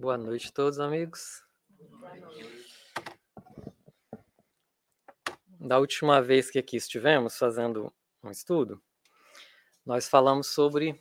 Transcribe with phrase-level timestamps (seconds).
[0.00, 1.44] Boa noite a todos, amigos.
[5.60, 7.92] Da última vez que aqui estivemos fazendo
[8.24, 8.82] um estudo,
[9.84, 10.98] nós falamos sobre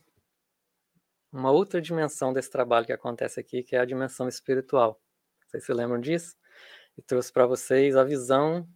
[1.32, 5.02] uma outra dimensão desse trabalho que acontece aqui, que é a dimensão espiritual.
[5.48, 6.36] Vocês se lembram disso?
[6.98, 8.68] E trouxe para vocês a visão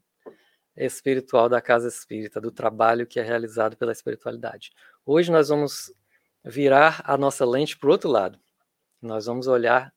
[0.74, 4.72] espiritual da casa espírita, do trabalho que é realizado pela espiritualidade.
[5.06, 5.94] Hoje nós vamos
[6.46, 8.40] virar a nossa lente para o outro lado.
[9.02, 9.94] Nós vamos olhar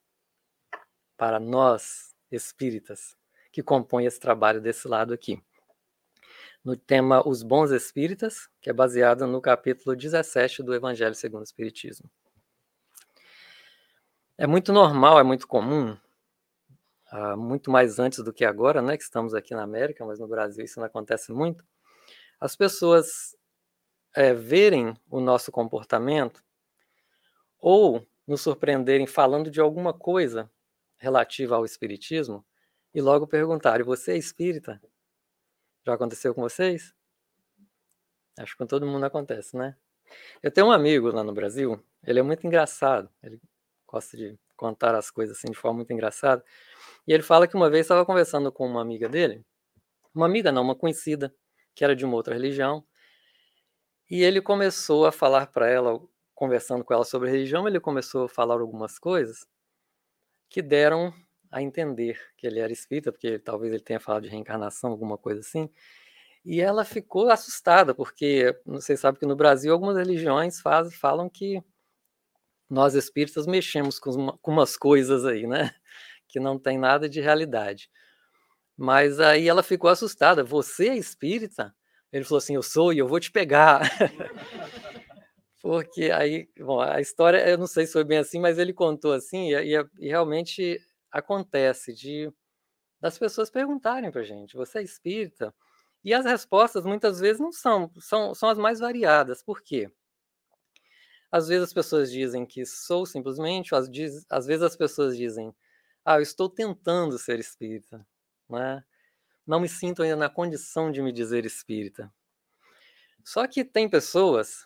[1.16, 3.16] para nós, espíritas,
[3.50, 5.42] que compõem esse trabalho desse lado aqui.
[6.62, 11.44] No tema Os Bons Espíritas, que é baseado no capítulo 17 do Evangelho segundo o
[11.44, 12.10] Espiritismo.
[14.36, 15.96] É muito normal, é muito comum,
[17.38, 20.64] muito mais antes do que agora, né, que estamos aqui na América, mas no Brasil
[20.64, 21.64] isso não acontece muito,
[22.38, 23.34] as pessoas
[24.14, 26.44] é, verem o nosso comportamento
[27.58, 30.50] ou nos surpreenderem falando de alguma coisa
[30.98, 32.44] relativa ao espiritismo
[32.94, 34.80] e logo perguntarem: Você é espírita?
[35.84, 36.94] Já aconteceu com vocês?
[38.38, 39.76] Acho que com todo mundo acontece, né?
[40.42, 43.40] Eu tenho um amigo lá no Brasil, ele é muito engraçado, ele
[43.86, 46.44] gosta de contar as coisas assim de forma muito engraçada.
[47.06, 49.44] E ele fala que uma vez estava conversando com uma amiga dele,
[50.14, 51.34] uma amiga não, uma conhecida,
[51.74, 52.84] que era de uma outra religião,
[54.10, 56.00] e ele começou a falar para ela,
[56.34, 59.46] conversando com ela sobre religião, ele começou a falar algumas coisas
[60.48, 61.12] que deram
[61.50, 65.40] a entender que ele era espírita, porque talvez ele tenha falado de reencarnação, alguma coisa
[65.40, 65.70] assim.
[66.44, 71.62] E ela ficou assustada, porque vocês sabem que no Brasil algumas religiões faz, falam que
[72.68, 75.74] nós espíritas mexemos com, uma, com umas coisas aí, né?
[76.28, 77.88] Que não tem nada de realidade.
[78.76, 80.42] Mas aí ela ficou assustada.
[80.42, 81.72] Você é espírita?
[82.12, 83.80] Ele falou assim: Eu sou e eu vou te pegar.
[85.66, 89.12] Porque aí, bom, a história, eu não sei se foi bem assim, mas ele contou
[89.12, 90.80] assim, e, e, e realmente
[91.10, 92.32] acontece de
[93.00, 95.52] das pessoas perguntarem para gente: Você é espírita?
[96.04, 99.42] E as respostas muitas vezes não são, são, são as mais variadas.
[99.42, 99.90] Por quê?
[101.32, 105.52] Às vezes as pessoas dizem que sou simplesmente, às, diz, às vezes as pessoas dizem,
[106.04, 108.06] ah, eu estou tentando ser espírita,
[108.48, 108.84] né?
[109.44, 112.08] não me sinto ainda na condição de me dizer espírita.
[113.24, 114.64] Só que tem pessoas,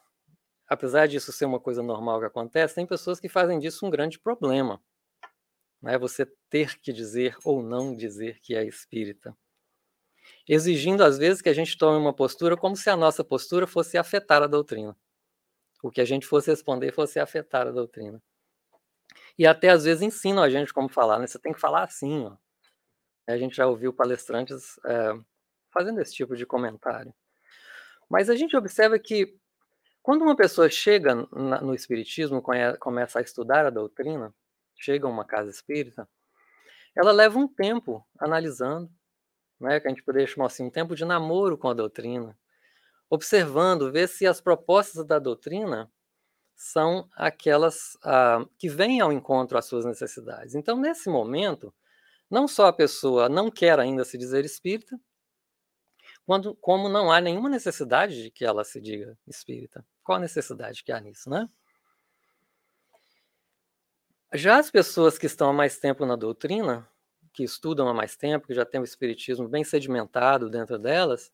[0.70, 4.18] apesar disso ser uma coisa normal que acontece, tem pessoas que fazem disso um grande
[4.18, 4.80] problema.
[5.82, 5.98] Né?
[5.98, 9.36] Você ter que dizer ou não dizer que é espírita.
[10.48, 13.98] Exigindo, às vezes, que a gente tome uma postura como se a nossa postura fosse
[13.98, 14.96] afetar a doutrina
[15.82, 18.22] o que a gente fosse responder fosse afetar a doutrina.
[19.38, 21.26] E até às vezes ensinam a gente como falar, né?
[21.26, 22.36] Você tem que falar assim, ó.
[23.26, 25.12] A gente já ouviu palestrantes é,
[25.70, 27.14] fazendo esse tipo de comentário.
[28.08, 29.38] Mas a gente observa que
[30.02, 32.42] quando uma pessoa chega no Espiritismo,
[32.78, 34.34] começa a estudar a doutrina,
[34.76, 36.08] chega a uma casa espírita,
[36.96, 38.90] ela leva um tempo analisando,
[39.60, 42.36] né, que a gente poderia chamar assim, um tempo de namoro com a doutrina,
[43.08, 45.90] observando, ver se as propostas da doutrina
[46.56, 50.54] são aquelas ah, que vêm ao encontro às suas necessidades.
[50.54, 51.74] Então, nesse momento,
[52.30, 54.98] não só a pessoa não quer ainda se dizer espírita,
[56.26, 59.84] quando, como não há nenhuma necessidade de que ela se diga espírita.
[60.02, 61.48] Qual a necessidade que há nisso, né?
[64.32, 66.88] Já as pessoas que estão há mais tempo na doutrina,
[67.32, 71.32] que estudam há mais tempo, que já têm o espiritismo bem sedimentado dentro delas,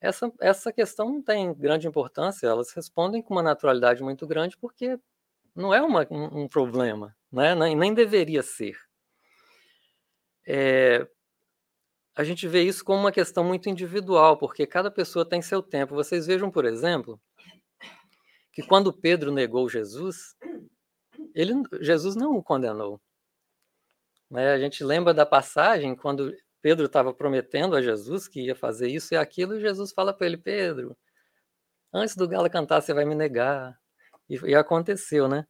[0.00, 4.98] essa, essa questão não tem grande importância, elas respondem com uma naturalidade muito grande, porque
[5.54, 7.54] não é uma, um, um problema, né?
[7.54, 8.76] nem, nem deveria ser.
[10.46, 11.06] É,
[12.16, 15.94] a gente vê isso como uma questão muito individual, porque cada pessoa tem seu tempo.
[15.94, 17.20] Vocês vejam, por exemplo,
[18.50, 20.34] que quando Pedro negou Jesus,
[21.34, 22.98] ele, Jesus não o condenou.
[24.30, 24.52] Né?
[24.52, 29.12] A gente lembra da passagem quando Pedro estava prometendo a Jesus que ia fazer isso
[29.12, 30.96] e aquilo, e Jesus fala para ele: Pedro,
[31.92, 33.78] antes do galo cantar, você vai me negar.
[34.28, 35.46] E, e, aconteceu, né?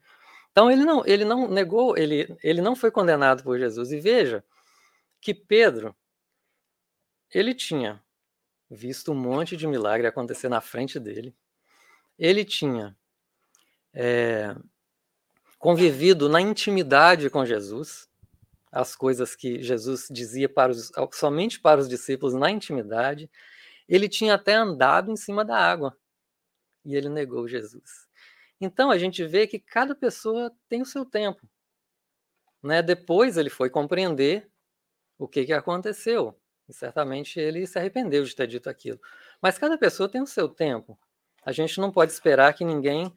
[0.50, 3.92] Então ele não, ele não negou, ele, ele não foi condenado por Jesus.
[3.92, 4.44] E veja
[5.20, 5.94] que Pedro,
[7.32, 8.02] ele tinha
[8.70, 11.34] visto um monte de milagre acontecer na frente dele.
[12.18, 12.96] Ele tinha
[13.92, 14.54] é,
[15.58, 18.08] convivido na intimidade com Jesus
[18.70, 23.30] as coisas que Jesus dizia para os, somente para os discípulos na intimidade.
[23.88, 25.96] Ele tinha até andado em cima da água
[26.84, 28.06] e ele negou Jesus.
[28.60, 31.48] Então a gente vê que cada pessoa tem o seu tempo.
[32.62, 32.82] Né?
[32.82, 34.50] Depois ele foi compreender
[35.18, 36.38] o que, que aconteceu.
[36.68, 39.00] E certamente ele se arrependeu de ter dito aquilo.
[39.40, 40.98] Mas cada pessoa tem o seu tempo.
[41.44, 43.14] A gente não pode esperar que ninguém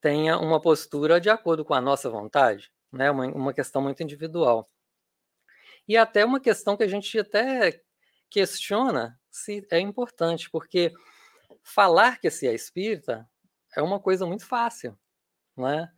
[0.00, 2.72] tenha uma postura de acordo com a nossa vontade.
[2.92, 3.10] né?
[3.10, 4.70] Uma, uma questão muito individual.
[5.86, 7.82] E até uma questão que a gente até
[8.30, 10.92] questiona se é importante, porque
[11.62, 13.28] falar que se é espírita
[13.76, 14.98] é uma coisa muito fácil,
[15.56, 15.90] né?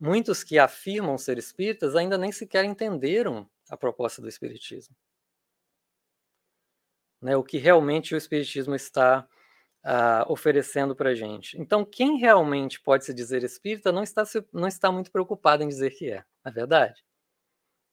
[0.00, 4.96] Muitos que afirmam ser espíritas ainda nem sequer entenderam a proposta do espiritismo.
[7.22, 9.26] Né, o que realmente o espiritismo está
[9.84, 11.58] uh, oferecendo para a gente.
[11.60, 15.90] Então, quem realmente pode se dizer espírita não está, não está muito preocupado em dizer
[15.90, 17.04] que é, não é verdade?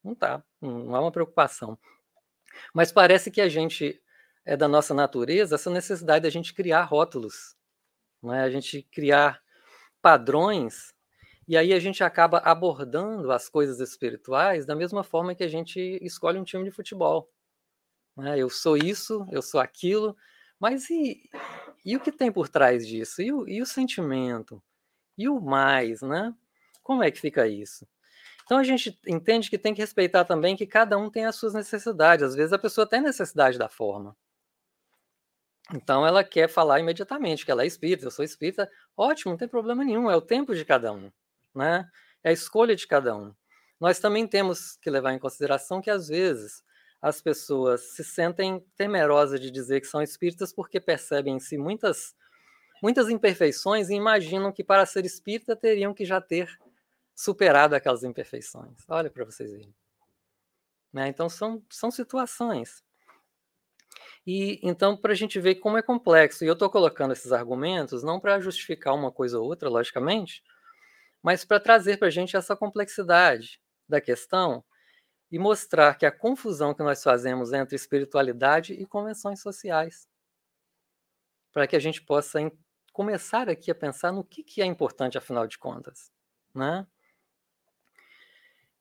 [0.03, 1.77] Não está, não há uma preocupação.
[2.73, 4.01] Mas parece que a gente,
[4.45, 7.55] é da nossa natureza, essa necessidade da gente criar rótulos,
[8.21, 8.41] não é?
[8.41, 9.41] a gente criar
[10.01, 10.93] padrões,
[11.47, 15.99] e aí a gente acaba abordando as coisas espirituais da mesma forma que a gente
[16.01, 17.29] escolhe um time de futebol.
[18.19, 18.37] Né?
[18.37, 20.15] Eu sou isso, eu sou aquilo,
[20.59, 21.29] mas e,
[21.85, 23.21] e o que tem por trás disso?
[23.21, 24.61] E o, e o sentimento?
[25.17, 26.33] E o mais, né?
[26.83, 27.87] Como é que fica isso?
[28.43, 31.53] Então a gente entende que tem que respeitar também que cada um tem as suas
[31.53, 32.25] necessidades.
[32.25, 34.15] Às vezes a pessoa tem necessidade da forma.
[35.73, 38.69] Então ela quer falar imediatamente que ela é espírita, eu sou espírita.
[38.97, 41.11] Ótimo, não tem problema nenhum, é o tempo de cada um,
[41.53, 41.87] né?
[42.23, 43.33] É a escolha de cada um.
[43.79, 46.63] Nós também temos que levar em consideração que às vezes
[47.01, 52.15] as pessoas se sentem temerosas de dizer que são espíritas porque percebem em si muitas,
[52.83, 56.49] muitas imperfeições e imaginam que para ser espírita teriam que já ter
[57.15, 58.83] superado aquelas imperfeições.
[58.87, 59.73] Olha para vocês verem.
[60.91, 61.07] Né?
[61.07, 62.83] Então são, são situações.
[64.27, 66.43] E então para a gente ver como é complexo.
[66.43, 70.43] E eu estou colocando esses argumentos não para justificar uma coisa ou outra, logicamente,
[71.23, 74.63] mas para trazer para a gente essa complexidade da questão
[75.31, 80.07] e mostrar que a confusão que nós fazemos entre espiritualidade e convenções sociais,
[81.51, 82.39] para que a gente possa
[82.91, 86.11] começar aqui a pensar no que, que é importante, afinal de contas.
[86.53, 86.85] Né?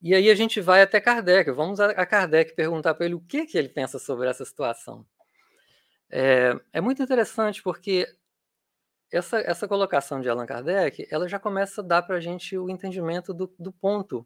[0.01, 3.45] E aí a gente vai até Kardec, vamos a Kardec perguntar para ele o que,
[3.45, 5.05] que ele pensa sobre essa situação.
[6.09, 8.07] É, é muito interessante porque
[9.11, 12.69] essa, essa colocação de Allan Kardec, ela já começa a dar para a gente o
[12.69, 14.25] entendimento do, do ponto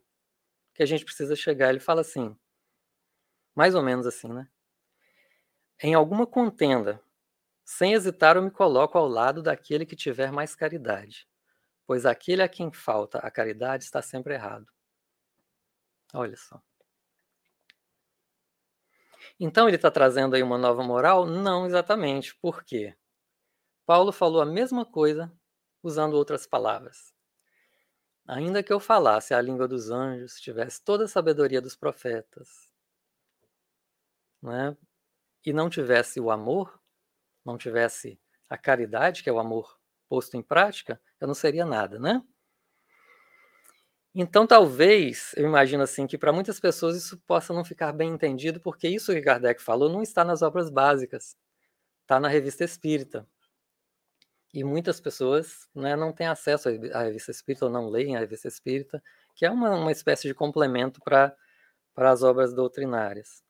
[0.74, 1.70] que a gente precisa chegar.
[1.70, 2.36] Ele fala assim,
[3.56, 4.48] mais ou menos assim, né?
[5.82, 7.02] Em alguma contenda,
[7.66, 11.28] sem hesitar, eu me coloco ao lado daquele que tiver mais caridade,
[11.86, 14.68] pois aquele a quem falta a caridade está sempre errado.
[16.14, 16.62] Olha só.
[19.40, 21.26] Então ele está trazendo aí uma nova moral?
[21.26, 22.36] Não exatamente.
[22.36, 22.96] Por quê?
[23.86, 25.32] Paulo falou a mesma coisa
[25.82, 27.13] usando outras palavras.
[28.28, 32.70] Ainda que eu falasse a língua dos anjos, tivesse toda a sabedoria dos profetas,
[34.42, 34.76] né?
[35.46, 36.80] e não tivesse o amor,
[37.46, 39.78] não tivesse a caridade, que é o amor
[40.08, 42.24] posto em prática, eu não seria nada, né?
[44.16, 48.60] Então, talvez, eu imagino assim, que para muitas pessoas isso possa não ficar bem entendido,
[48.60, 51.36] porque isso que Kardec falou não está nas obras básicas,
[52.04, 53.28] está na revista espírita.
[54.54, 58.48] E muitas pessoas né, não têm acesso à revista espírita ou não leem a revista
[58.48, 59.02] espírita,
[59.36, 61.36] que é uma, uma espécie de complemento para
[61.98, 63.44] as obras doutrinárias.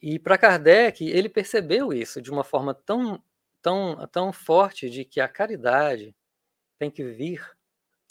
[0.00, 3.22] E para Kardec, ele percebeu isso de uma forma tão,
[3.62, 6.14] tão, tão forte de que a caridade
[6.76, 7.40] tem que vir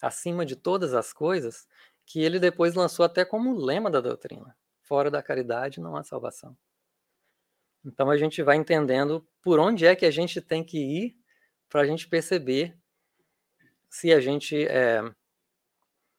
[0.01, 1.67] acima de todas as coisas,
[2.05, 6.57] que ele depois lançou até como lema da doutrina: fora da caridade não há salvação.
[7.85, 11.20] Então a gente vai entendendo por onde é que a gente tem que ir
[11.71, 12.77] para a gente perceber
[13.89, 15.01] se a gente é,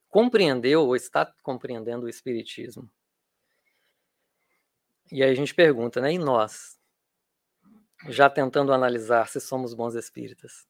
[0.09, 2.91] compreendeu ou está compreendendo o Espiritismo.
[5.11, 6.15] E aí a gente pergunta, né?
[6.15, 6.81] E nós?
[8.09, 10.67] Já tentando analisar se somos bons espíritas.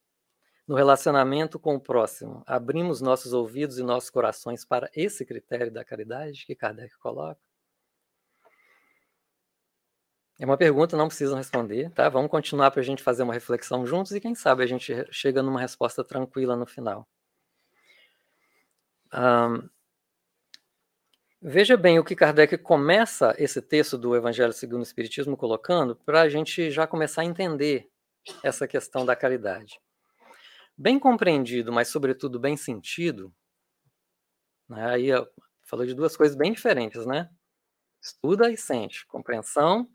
[0.67, 5.85] No relacionamento com o próximo, abrimos nossos ouvidos e nossos corações para esse critério da
[5.85, 7.41] caridade que Kardec coloca?
[10.43, 12.09] É uma pergunta, não precisam responder, tá?
[12.09, 15.41] Vamos continuar para a gente fazer uma reflexão juntos e quem sabe a gente chega
[15.41, 17.09] numa resposta tranquila no final.
[19.15, 19.69] Um,
[21.41, 26.23] veja bem o que Kardec começa esse texto do Evangelho segundo o Espiritismo colocando para
[26.23, 27.89] a gente já começar a entender
[28.43, 29.81] essa questão da caridade.
[30.77, 33.33] Bem compreendido, mas sobretudo bem sentido,
[34.69, 34.87] né?
[34.87, 35.07] aí
[35.63, 37.31] falou de duas coisas bem diferentes, né?
[38.03, 39.89] Estuda e sente, compreensão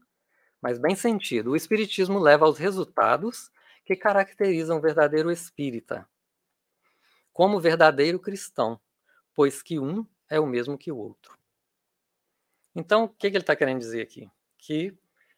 [0.61, 1.51] mas bem sentido.
[1.51, 3.51] O espiritismo leva aos resultados
[3.85, 6.07] que caracterizam o verdadeiro espírita,
[7.31, 8.79] como verdadeiro cristão,
[9.33, 11.37] pois que um é o mesmo que o outro.
[12.75, 14.29] Então, o que ele está querendo dizer aqui?
[14.57, 14.95] Que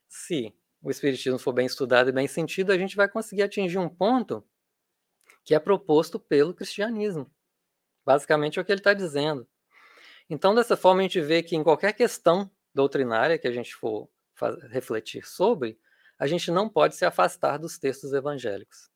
[0.07, 3.87] se o espiritismo for bem estudado e bem sentido, a gente vai conseguir atingir um
[3.87, 4.43] ponto
[5.43, 7.29] que é proposto pelo cristianismo.
[8.05, 9.47] Basicamente é o que ele está dizendo.
[10.29, 14.09] Então, dessa forma, a gente vê que em qualquer questão doutrinária que a gente for
[14.69, 15.79] refletir sobre,
[16.17, 18.89] a gente não pode se afastar dos textos evangélicos,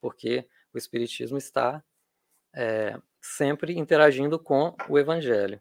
[0.00, 1.84] porque o Espiritismo está
[2.54, 5.60] é, sempre interagindo com o Evangelho.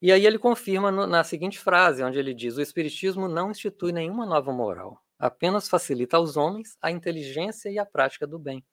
[0.00, 3.92] E aí ele confirma no, na seguinte frase, onde ele diz: o Espiritismo não institui
[3.92, 8.64] nenhuma nova moral, apenas facilita aos homens a inteligência e a prática do bem,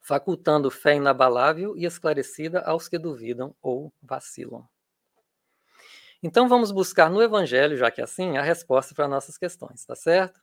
[0.00, 4.68] facultando fé inabalável e esclarecida aos que duvidam ou vacilam.
[6.22, 9.96] Então vamos buscar no Evangelho, já que é assim, a resposta para nossas questões, tá
[9.96, 10.40] certo?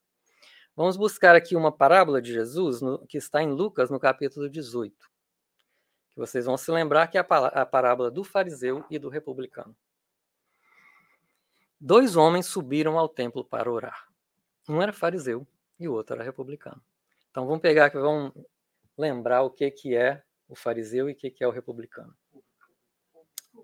[0.75, 4.93] Vamos buscar aqui uma parábola de Jesus no, que está em Lucas, no capítulo 18.
[6.12, 9.75] Que vocês vão se lembrar que é a, parábola do fariseu e do republicano.
[11.79, 14.07] Dois homens subiram ao templo para orar.
[14.67, 15.48] Um era fariseu
[15.79, 16.81] e o outro era republicano.
[17.31, 18.33] Então vamos pegar aqui, vamos
[18.98, 22.13] lembrar o que, que é o fariseu e o que, que é o republicano.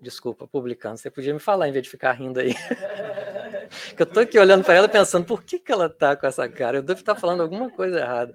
[0.00, 0.98] Desculpa, publicando.
[0.98, 2.54] Você podia me falar em vez de ficar rindo aí.
[3.96, 6.48] que eu tô aqui olhando para ela pensando, por que, que ela tá com essa
[6.48, 6.78] cara?
[6.78, 8.34] Eu devo estar falando alguma coisa errada.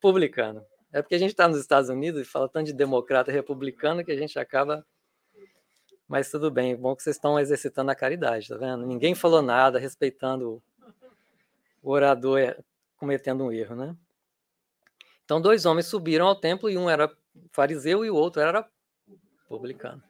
[0.00, 0.64] Publicano.
[0.92, 4.04] É porque a gente está nos Estados Unidos e fala tanto de democrata e republicano
[4.04, 4.86] que a gente acaba.
[6.06, 8.86] Mas tudo bem, bom que vocês estão exercitando a caridade, tá vendo?
[8.86, 10.62] Ninguém falou nada respeitando
[11.82, 12.56] o orador
[12.96, 13.96] cometendo um erro, né?
[15.24, 17.10] Então, dois homens subiram ao templo e um era
[17.50, 18.68] fariseu e o outro era
[19.48, 20.02] publicano.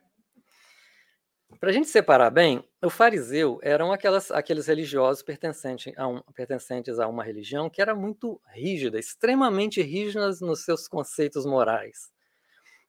[1.60, 6.98] Para a gente separar bem, o fariseu eram aquelas, aqueles religiosos pertencentes a, um, pertencentes
[6.98, 12.10] a uma religião que era muito rígida, extremamente rígida nos seus conceitos morais.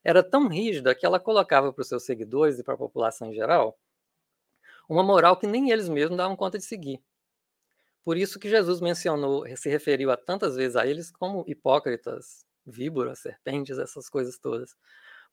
[0.04, 3.34] Era tão rígida que ela colocava para os seus seguidores e para a população em
[3.34, 3.78] geral
[4.88, 7.02] uma moral que nem eles mesmos davam conta de seguir.
[8.04, 13.18] Por isso que Jesus mencionou, se referiu a tantas vezes a eles como hipócritas, víboras,
[13.18, 14.76] serpentes, essas coisas todas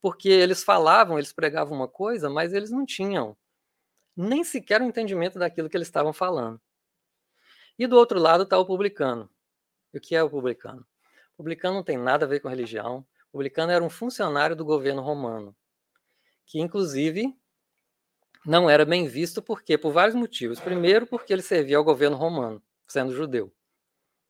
[0.03, 3.37] porque eles falavam, eles pregavam uma coisa, mas eles não tinham
[4.17, 6.59] nem sequer o um entendimento daquilo que eles estavam falando.
[7.79, 9.29] E do outro lado está o publicano.
[9.93, 10.85] E o que é o publicano?
[11.35, 13.07] O publicano não tem nada a ver com religião.
[13.29, 15.55] O publicano era um funcionário do governo romano,
[16.45, 17.33] que inclusive
[18.45, 20.59] não era bem visto porque por vários motivos.
[20.59, 23.53] Primeiro, porque ele servia ao governo romano, sendo judeu.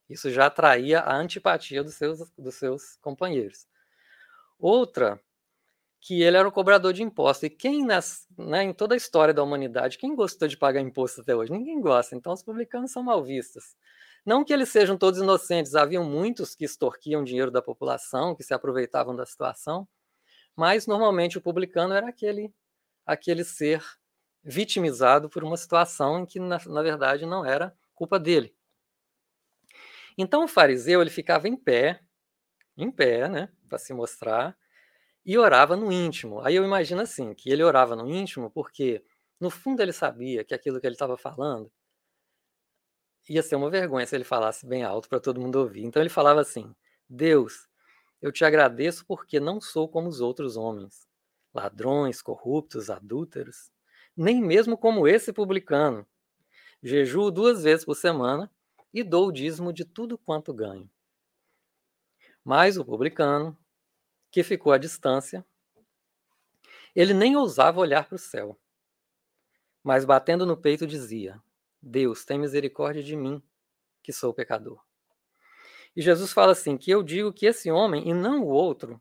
[0.07, 3.67] Isso já atraía a antipatia dos seus, dos seus companheiros.
[4.59, 5.19] Outra
[6.03, 7.43] que ele era o cobrador de impostos.
[7.43, 11.21] E quem, nas, né, em toda a história da humanidade, quem gostou de pagar imposto
[11.21, 11.49] até hoje?
[11.49, 12.13] Ninguém gosta.
[12.13, 13.73] Então, os publicanos são mal vistos.
[14.25, 18.53] Não que eles sejam todos inocentes, haviam muitos que extorquiam dinheiro da população, que se
[18.53, 19.87] aproveitavam da situação,
[20.57, 22.53] mas normalmente o publicano era aquele,
[23.05, 23.81] aquele ser
[24.43, 28.53] vitimizado por uma situação em que, na, na verdade, não era culpa dele.
[30.17, 32.01] Então, o fariseu ele ficava em pé,
[32.75, 34.57] em pé, né, para se mostrar,
[35.25, 36.41] e orava no íntimo.
[36.41, 39.03] Aí eu imagino assim, que ele orava no íntimo porque,
[39.39, 41.71] no fundo, ele sabia que aquilo que ele estava falando
[43.29, 45.83] ia ser uma vergonha se ele falasse bem alto para todo mundo ouvir.
[45.83, 46.73] Então ele falava assim:
[47.07, 47.67] Deus,
[48.21, 51.07] eu te agradeço porque não sou como os outros homens,
[51.53, 53.71] ladrões, corruptos, adúlteros,
[54.15, 56.05] nem mesmo como esse publicano.
[56.81, 58.51] Jejuo duas vezes por semana
[58.93, 60.89] e dou o dízimo de tudo quanto ganho.
[62.43, 63.57] Mas o publicano,
[64.33, 65.45] que ficou à distância.
[66.95, 68.59] Ele nem ousava olhar para o céu,
[69.83, 71.39] mas batendo no peito dizia:
[71.79, 73.41] Deus, tem misericórdia de mim,
[74.01, 74.83] que sou pecador.
[75.95, 78.99] E Jesus fala assim: que eu digo que esse homem, e não o outro,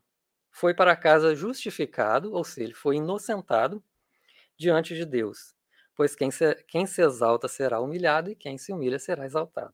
[0.51, 3.83] foi para casa justificado, ou seja, foi inocentado
[4.55, 5.55] diante de Deus.
[5.95, 9.73] Pois quem se, quem se exalta será humilhado, e quem se humilha será exaltado.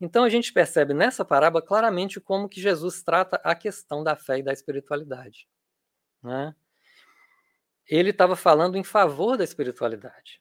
[0.00, 4.38] Então a gente percebe nessa parábola claramente como que Jesus trata a questão da fé
[4.38, 5.46] e da espiritualidade.
[6.22, 6.54] Né?
[7.86, 10.40] Ele estava falando em favor da espiritualidade.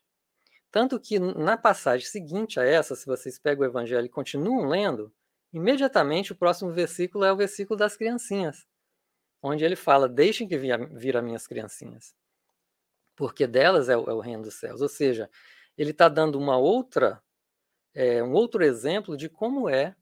[0.72, 5.12] Tanto que na passagem seguinte a essa, se vocês pegam o evangelho e continuam lendo,
[5.52, 8.68] imediatamente o próximo versículo é o versículo das criancinhas,
[9.42, 12.14] onde ele fala: Deixem que vir a minhas criancinhas,
[13.16, 14.80] porque delas é o, é o reino dos céus.
[14.80, 15.28] Ou seja,
[15.76, 17.20] ele está dando uma outra
[18.00, 19.94] é, um outro exemplo de como é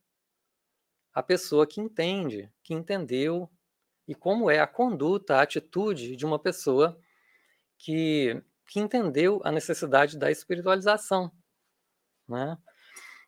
[1.11, 3.49] a pessoa que entende, que entendeu,
[4.07, 6.95] e como é a conduta, a atitude de uma pessoa
[7.75, 11.31] que, que entendeu a necessidade da espiritualização.
[12.27, 12.55] Né?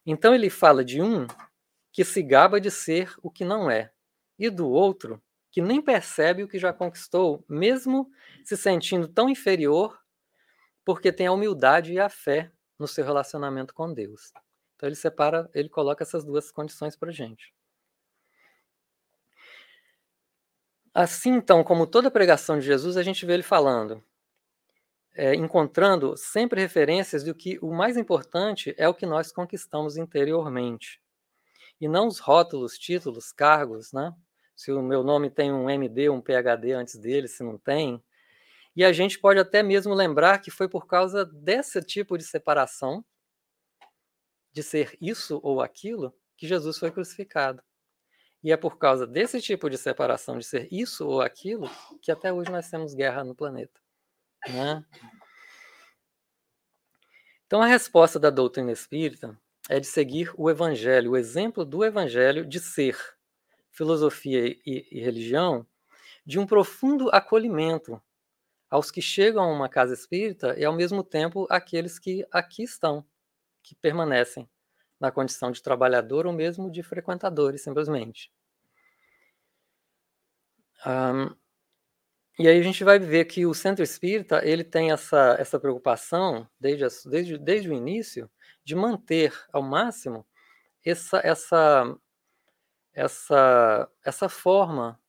[0.05, 1.25] Então ele fala de um
[1.91, 3.91] que se gaba de ser o que não é,
[4.38, 5.19] e do outro
[5.51, 8.07] que nem percebe o que já conquistou, mesmo
[8.45, 9.99] se sentindo tão inferior,
[10.85, 14.31] porque tem a humildade e a fé no seu relacionamento com Deus.
[14.79, 17.53] Então ele separa, ele coloca essas duas condições para gente.
[20.93, 24.01] Assim, então, como toda pregação de Jesus, a gente vê ele falando,
[25.13, 31.01] é, encontrando sempre referências do que o mais importante é o que nós conquistamos interiormente.
[31.81, 34.13] E não os rótulos, títulos, cargos, né?
[34.55, 38.01] Se o meu nome tem um MD, um PhD antes dele, se não tem.
[38.77, 43.03] E a gente pode até mesmo lembrar que foi por causa desse tipo de separação,
[44.59, 47.63] de ser isso ou aquilo, que Jesus foi crucificado.
[48.43, 51.69] E é por causa desse tipo de separação, de ser isso ou aquilo,
[52.01, 53.79] que até hoje nós temos guerra no planeta.
[54.49, 54.85] Né?
[57.45, 59.39] Então, a resposta da doutrina espírita
[59.69, 62.97] é de seguir o evangelho, o exemplo do evangelho de ser
[63.71, 65.65] filosofia e, e religião,
[66.25, 68.01] de um profundo acolhimento
[68.69, 73.05] aos que chegam a uma casa espírita e, ao mesmo tempo, aqueles que aqui estão,
[73.63, 74.49] que permanecem
[74.99, 78.31] na condição de trabalhador ou mesmo de frequentadores, simplesmente.
[80.85, 81.35] Um,
[82.37, 86.47] e aí a gente vai ver que o centro espírita ele tem essa, essa preocupação,
[86.59, 88.29] desde, desde, desde o início,
[88.63, 90.25] de manter ao máximo
[90.85, 91.97] essa, essa,
[92.93, 94.99] essa, essa forma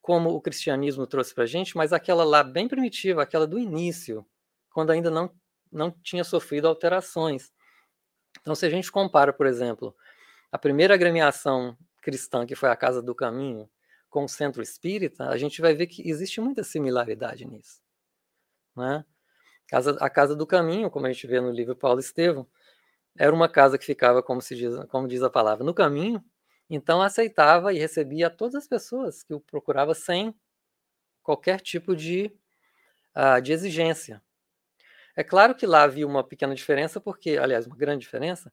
[0.00, 4.24] como o cristianismo trouxe para a gente, mas aquela lá bem primitiva, aquela do início,
[4.70, 5.34] quando ainda não,
[5.72, 7.52] não tinha sofrido alterações.
[8.46, 9.92] Então, se a gente compara, por exemplo,
[10.52, 13.68] a primeira agremiação cristã, que foi a Casa do Caminho,
[14.08, 17.82] com o Centro Espírita, a gente vai ver que existe muita similaridade nisso.
[18.76, 19.04] Né?
[19.66, 22.46] Casa, a Casa do Caminho, como a gente vê no livro Paulo Estevam,
[23.18, 26.24] era uma casa que ficava, como, se diz, como diz a palavra, no caminho,
[26.70, 30.32] então aceitava e recebia todas as pessoas que o procurava sem
[31.20, 32.30] qualquer tipo de,
[33.16, 34.22] uh, de exigência.
[35.16, 38.52] É claro que lá havia uma pequena diferença, porque, aliás, uma grande diferença,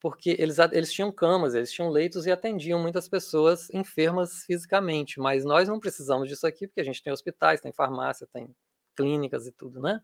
[0.00, 5.44] porque eles, eles tinham camas, eles tinham leitos e atendiam muitas pessoas enfermas fisicamente, mas
[5.44, 8.54] nós não precisamos disso aqui, porque a gente tem hospitais, tem farmácia, tem
[8.96, 10.00] clínicas e tudo, né?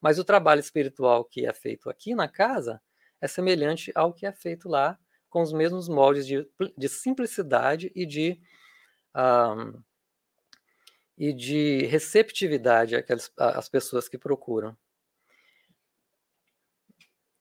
[0.00, 2.80] Mas o trabalho espiritual que é feito aqui na casa
[3.20, 4.98] é semelhante ao que é feito lá,
[5.30, 8.40] com os mesmos moldes de, de simplicidade e de,
[9.16, 9.82] um,
[11.16, 14.76] e de receptividade àquelas, às pessoas que procuram.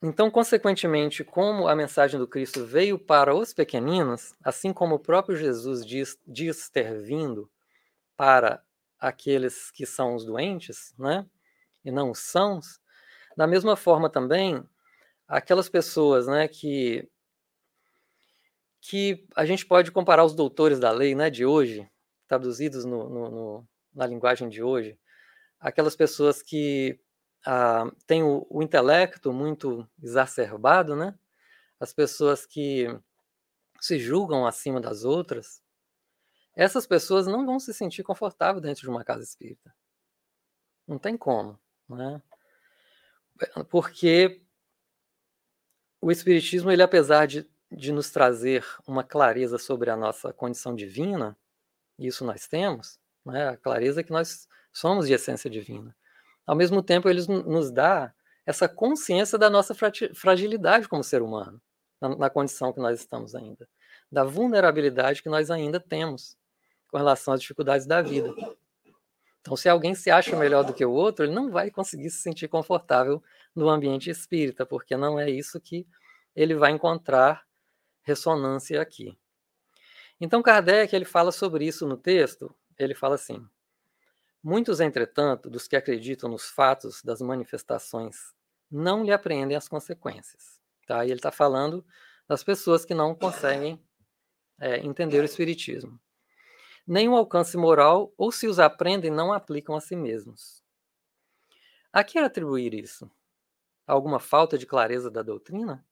[0.02, 5.36] Então, consequentemente, como a mensagem do Cristo veio para os pequeninos, assim como o próprio
[5.36, 7.50] Jesus diz, diz ter vindo
[8.16, 8.64] para
[9.00, 11.26] aqueles que são os doentes, né?
[11.84, 12.80] E não os sãos,
[13.38, 14.64] da mesma forma também,
[15.28, 17.10] aquelas pessoas, né, que
[18.82, 21.90] que a gente pode comparar os doutores da lei, né, de hoje,
[22.28, 24.98] traduzidos no, no, no, na linguagem de hoje,
[25.60, 27.00] aquelas pessoas que
[28.06, 31.18] tem o, o, intelecto muito exacerbado, né?
[31.80, 32.88] As pessoas que
[33.80, 35.62] se julgam acima das outras,
[36.56, 39.74] essas pessoas não vão se sentir confortáveis dentro de uma casa espírita.
[40.86, 41.58] Não tem como,
[41.88, 42.22] né?
[43.70, 44.42] Porque
[46.02, 51.38] o espiritismo, ele apesar de, de nos trazer uma clareza sobre a nossa condição divina,
[51.98, 53.50] isso nós temos, né?
[53.50, 55.96] A clareza que nós somos de essência divina
[56.50, 58.12] ao mesmo tempo ele nos dá
[58.44, 59.76] essa consciência da nossa
[60.16, 61.62] fragilidade como ser humano,
[62.02, 63.70] na, na condição que nós estamos ainda,
[64.12, 66.36] da vulnerabilidade que nós ainda temos
[66.90, 68.34] com relação às dificuldades da vida.
[69.42, 72.24] Então, se alguém se acha melhor do que o outro, ele não vai conseguir se
[72.24, 73.22] sentir confortável
[73.56, 75.86] no ambiente espírita, porque não é isso que
[76.36, 77.46] ele vai encontrar
[78.02, 79.16] ressonância aqui.
[80.20, 82.52] Então, Kardec ele fala sobre isso no texto.
[82.76, 83.48] Ele fala assim:
[84.44, 88.34] Muitos, entretanto, dos que acreditam nos fatos das manifestações
[88.72, 90.62] não lhe apreendem as consequências.
[90.88, 91.06] Tá?
[91.06, 91.86] E ele está falando
[92.28, 93.84] das pessoas que não conseguem
[94.60, 96.00] é, entender o Espiritismo.
[96.88, 100.64] O alcance moral, ou se os aprendem, não aplicam a si mesmos.
[101.92, 103.10] A que atribuir isso?
[103.86, 105.86] Alguma falta de clareza da doutrina?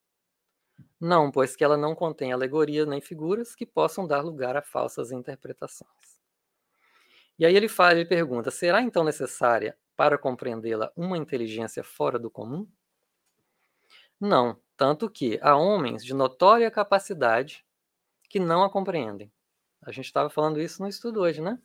[0.99, 5.11] Não, pois que ela não contém alegorias nem figuras que possam dar lugar a falsas
[5.11, 6.16] interpretações.
[7.37, 12.29] E aí ele fala, ele pergunta: será então necessária para compreendê-la uma inteligência fora do
[12.29, 12.67] comum?
[14.19, 17.65] Não, tanto que há homens de notória capacidade
[18.29, 19.31] que não a compreendem.
[19.81, 21.59] A gente estava falando isso no estudo hoje, né?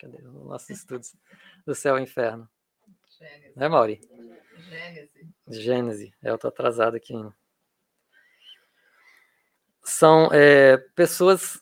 [0.00, 1.14] Cadê os nossos estudos
[1.66, 2.48] do céu e inferno?
[3.18, 3.56] Gênesis.
[3.56, 4.00] Né, Mauri?
[4.68, 5.28] Gênese.
[5.48, 6.14] Gênese.
[6.22, 7.34] É, eu estou atrasado aqui ainda.
[9.82, 11.60] São é, pessoas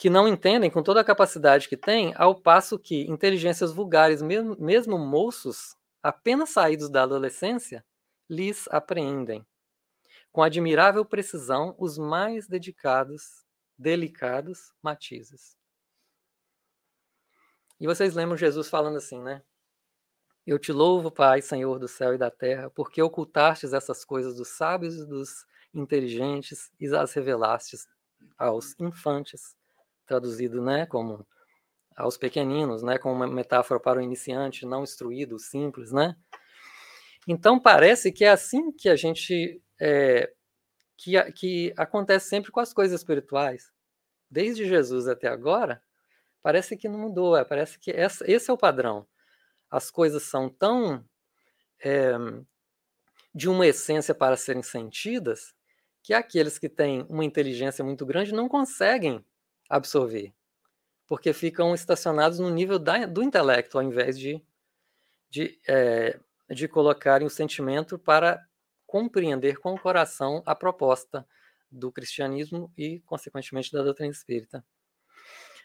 [0.00, 4.56] que não entendem com toda a capacidade que têm, ao passo que inteligências vulgares, mesmo,
[4.58, 7.84] mesmo moços, apenas saídos da adolescência,
[8.26, 9.46] lhes apreendem.
[10.32, 13.44] Com admirável precisão, os mais dedicados,
[13.76, 15.54] delicados matizes.
[17.78, 19.42] E vocês lembram Jesus falando assim, né?
[20.46, 24.48] Eu te louvo, Pai, Senhor do céu e da terra, porque ocultastes essas coisas dos
[24.48, 27.86] sábios e dos inteligentes e as revelastes
[28.38, 29.59] aos infantes,
[30.10, 31.24] traduzido, né, como
[31.96, 36.16] aos pequeninos, né, como uma metáfora para o iniciante, não instruído, simples, né?
[37.28, 40.32] Então parece que é assim que a gente é,
[40.96, 43.70] que, que acontece sempre com as coisas espirituais,
[44.28, 45.80] desde Jesus até agora,
[46.42, 49.06] parece que não mudou, é, parece que essa, esse é o padrão.
[49.70, 51.04] As coisas são tão
[51.84, 52.14] é,
[53.32, 55.54] de uma essência para serem sentidas
[56.02, 59.24] que aqueles que têm uma inteligência muito grande não conseguem
[59.70, 60.34] absorver,
[61.06, 64.44] porque ficam estacionados no nível da, do intelecto, ao invés de,
[65.30, 66.18] de, é,
[66.50, 68.44] de colocarem o sentimento para
[68.86, 71.24] compreender com o coração a proposta
[71.70, 74.64] do cristianismo e, consequentemente, da doutrina espírita.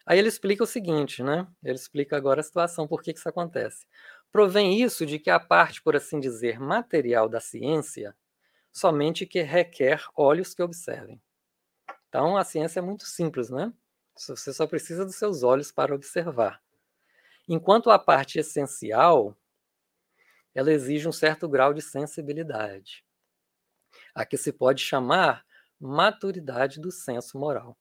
[0.05, 1.47] Aí ele explica o seguinte, né?
[1.63, 3.87] Ele explica agora a situação, por que, que isso acontece.
[4.31, 8.15] Provém isso de que a parte, por assim dizer, material da ciência
[8.71, 11.19] somente que requer olhos que observem.
[12.07, 13.73] Então, a ciência é muito simples, né?
[14.15, 16.61] Você só precisa dos seus olhos para observar.
[17.47, 19.35] Enquanto a parte essencial,
[20.53, 23.03] ela exige um certo grau de sensibilidade,
[24.13, 25.45] a que se pode chamar
[25.79, 27.77] maturidade do senso moral.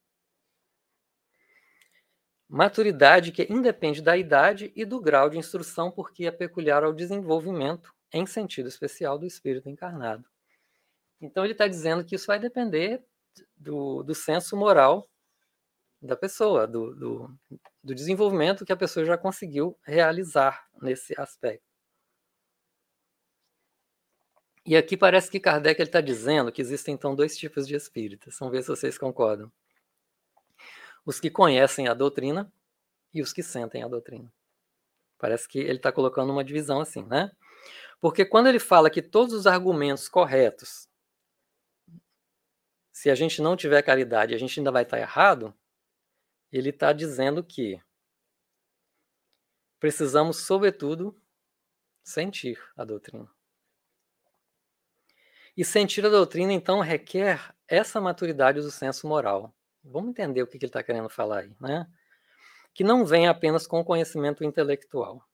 [2.48, 7.94] Maturidade que independe da idade e do grau de instrução, porque é peculiar ao desenvolvimento,
[8.12, 10.28] em sentido especial, do espírito encarnado.
[11.20, 13.02] Então, ele está dizendo que isso vai depender
[13.56, 15.08] do, do senso moral
[16.06, 17.38] da pessoa, do, do,
[17.82, 21.64] do, desenvolvimento que a pessoa já conseguiu realizar nesse aspecto.
[24.66, 28.36] E aqui parece que Kardec está dizendo que existem então dois tipos de espíritas.
[28.38, 29.52] Vamos ver se vocês concordam.
[31.04, 32.50] Os que conhecem a doutrina
[33.12, 34.32] e os que sentem a doutrina.
[35.18, 37.30] Parece que ele está colocando uma divisão assim, né?
[38.00, 40.88] Porque quando ele fala que todos os argumentos corretos
[42.94, 45.52] se a gente não tiver caridade, a gente ainda vai estar errado,
[46.56, 47.82] ele está dizendo que
[49.80, 51.20] precisamos, sobretudo,
[52.02, 53.28] sentir a doutrina.
[55.56, 59.52] E sentir a doutrina, então, requer essa maturidade do senso moral.
[59.82, 61.90] Vamos entender o que ele está querendo falar aí, né?
[62.72, 65.28] Que não vem apenas com o conhecimento intelectual,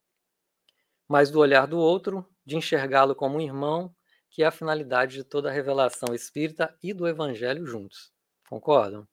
[1.07, 3.95] mas do olhar do outro, de enxergá-lo como um irmão
[4.31, 8.13] que é a finalidade de toda a revelação espírita e do evangelho juntos.
[8.49, 9.07] Concordam?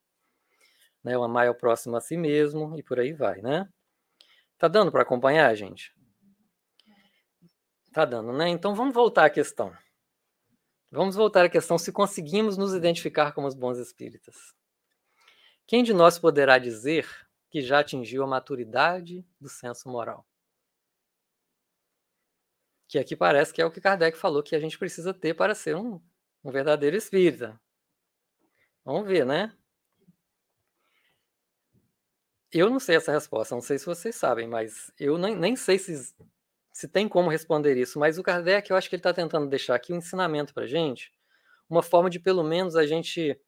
[1.08, 3.65] Né, o amar é o próximo a si mesmo e por aí vai, né?
[4.58, 5.96] Tá dando para acompanhar, gente?
[7.93, 8.50] Tá dando, né?
[8.50, 9.74] Então vamos voltar à questão.
[10.91, 14.54] Vamos voltar à questão se conseguimos nos identificar como os bons espíritas.
[15.65, 17.08] Quem de nós poderá dizer
[17.50, 20.28] que já atingiu a maturidade do senso moral?
[22.86, 25.56] Que aqui parece que é o que Kardec falou que a gente precisa ter para
[25.56, 26.02] ser um,
[26.43, 27.58] um verdadeiro espírita.
[28.84, 29.58] Vamos ver, né?
[32.51, 35.77] Eu não sei essa resposta, não sei se vocês sabem, mas eu nem, nem sei
[35.77, 36.15] se,
[36.71, 37.99] se tem como responder isso.
[37.99, 40.67] Mas o Kardec, eu acho que ele está tentando deixar aqui um ensinamento para a
[40.67, 41.12] gente,
[41.69, 43.39] uma forma de pelo menos a gente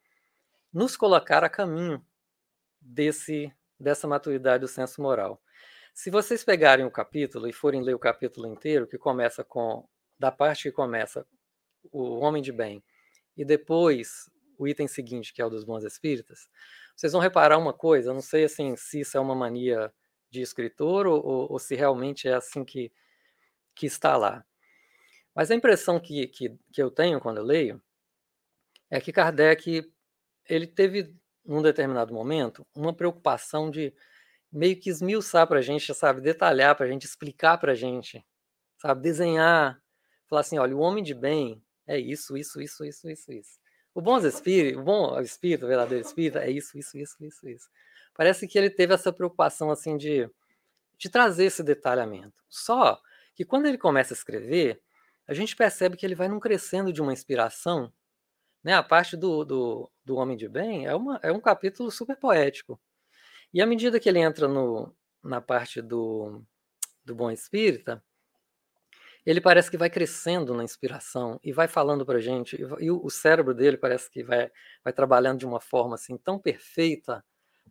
[0.73, 2.05] nos colocar a caminho
[2.81, 5.41] desse dessa maturidade do senso moral.
[5.93, 10.31] Se vocês pegarem o capítulo e forem ler o capítulo inteiro, que começa com da
[10.31, 11.25] parte que começa
[11.91, 12.83] o homem de bem
[13.37, 14.29] e depois
[14.59, 16.47] o item seguinte, que é o dos bons espíritas,
[16.95, 19.91] vocês vão reparar uma coisa, não sei assim se isso é uma mania
[20.29, 22.91] de escritor ou, ou, ou se realmente é assim que,
[23.73, 24.45] que está lá.
[25.33, 27.81] Mas a impressão que, que, que eu tenho quando eu leio
[28.91, 29.89] é que Kardec
[30.47, 33.93] ele teve, num determinado momento, uma preocupação de
[34.51, 38.25] meio que esmiuçar para a gente, sabe, detalhar para a gente, explicar para a gente,
[38.77, 39.81] sabe, desenhar,
[40.27, 43.59] falar assim, olha, o homem de bem é isso, isso, isso, isso, isso, isso.
[43.99, 47.69] O bom espírito, o bom espírito, o verdadeiro espírito é isso, isso, isso, isso, isso.
[48.15, 50.29] Parece que ele teve essa preocupação assim de,
[50.97, 52.41] de trazer esse detalhamento.
[52.47, 52.97] Só
[53.35, 54.81] que quando ele começa a escrever,
[55.27, 57.91] a gente percebe que ele vai num crescendo de uma inspiração,
[58.63, 58.73] né?
[58.73, 62.79] A parte do, do, do homem de bem é, uma, é um capítulo super poético.
[63.53, 66.41] E à medida que ele entra no, na parte do,
[67.03, 68.01] do bom espírita,
[69.25, 73.09] ele parece que vai crescendo na inspiração e vai falando para gente, e, o, o,
[73.09, 74.49] cérebro dele parece que vai,
[74.83, 77.23] vai trabalhando de uma forma assim tão perfeita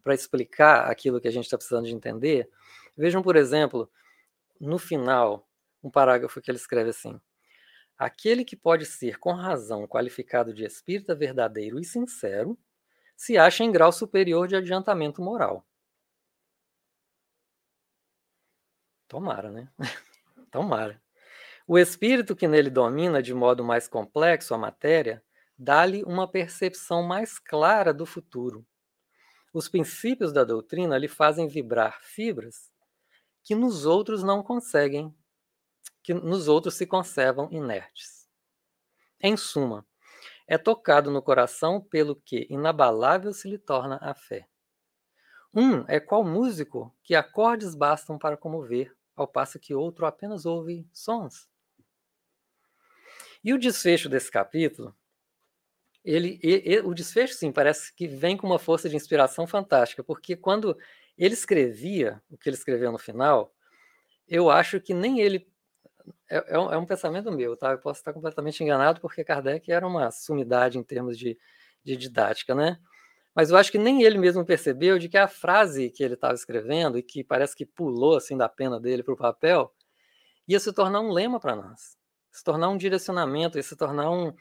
[0.03, 2.49] para explicar aquilo que a gente está precisando de entender.
[2.97, 3.91] Vejam, por exemplo,
[4.61, 5.49] no final,
[5.83, 7.21] um parágrafo que ele escreve assim:
[7.99, 12.59] Aquele que pode ser com razão qualificado de espírita verdadeiro e sincero
[13.17, 15.67] se acha em grau superior de adiantamento moral.
[19.09, 19.69] Tomara, né?
[20.53, 21.03] Tomara.
[21.71, 25.23] O espírito que nele domina de modo mais complexo a matéria
[25.59, 28.67] dá-lhe uma percepção mais clara do futuro.
[29.53, 32.73] Os princípios da doutrina lhe fazem vibrar fibras
[33.45, 35.15] que nos outros não conseguem,
[36.03, 38.27] que nos outros se conservam inertes.
[39.21, 39.87] Em suma,
[40.47, 44.49] é tocado no coração pelo que inabalável se lhe torna a fé.
[45.53, 50.89] Um é qual músico que acordes bastam para comover, ao passo que outro apenas ouve
[50.95, 51.47] sons.
[53.49, 54.95] E o desfecho desse capítulo,
[56.05, 56.39] ele,
[56.85, 60.77] o desfecho, sim, parece que vem com uma força de inspiração fantástica, porque quando
[61.17, 63.55] ele escrevia o que ele escreveu no final,
[64.29, 65.51] eu acho que nem ele.
[66.29, 67.71] É, é, um, é um pensamento meu, tá?
[67.71, 71.39] Eu posso estar completamente enganado, porque Kardec era uma sumidade em termos de,
[71.83, 72.79] de didática, né?
[73.35, 76.35] Mas eu acho que nem ele mesmo percebeu de que a frase que ele estava
[76.35, 79.75] escrevendo e que parece que pulou assim da pena dele para o papel
[80.47, 81.98] ia se tornar um lema para nós
[82.39, 84.33] se tornar um direcionamento e se tornar um,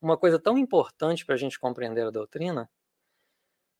[0.00, 2.70] uma coisa tão importante para a gente compreender a doutrina,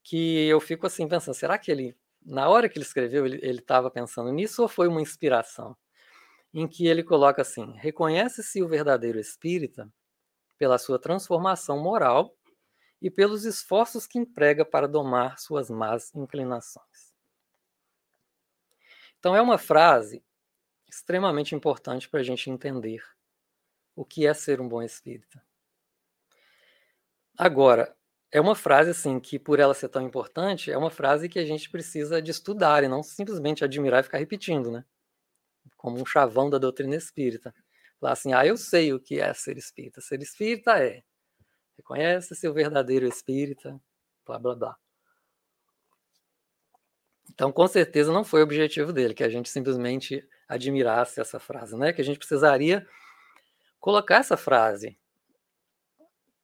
[0.03, 3.91] que eu fico assim pensando, será que ele, na hora que ele escreveu, ele estava
[3.91, 5.77] pensando nisso ou foi uma inspiração?
[6.53, 9.93] Em que ele coloca assim: reconhece-se o verdadeiro espírita
[10.57, 12.35] pela sua transformação moral
[13.03, 17.15] e pelos esforços que emprega para domar suas más inclinações.
[19.19, 20.25] Então, é uma frase
[20.89, 23.03] extremamente importante para a gente entender
[23.99, 25.43] o que é ser um bom espírita.
[27.37, 27.97] Agora,
[28.31, 31.45] é uma frase assim que, por ela ser tão importante, é uma frase que a
[31.45, 34.85] gente precisa de estudar e não simplesmente admirar e ficar repetindo, né?
[35.77, 37.53] Como um chavão da doutrina espírita.
[37.99, 40.01] Falar assim, ah, eu sei o que é ser espírita.
[40.01, 41.03] Ser espírita é
[41.77, 43.81] reconhece seu verdadeiro espírita,
[44.25, 44.77] blá blá blá.
[47.31, 51.77] Então, com certeza não foi o objetivo dele que a gente simplesmente admirasse essa frase,
[51.77, 51.93] né?
[51.93, 52.87] Que a gente precisaria
[53.81, 54.99] colocar essa frase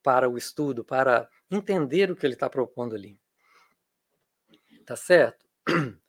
[0.02, 3.18] para o estudo, para entender o que ele está propondo ali.
[4.84, 5.46] Tá certo?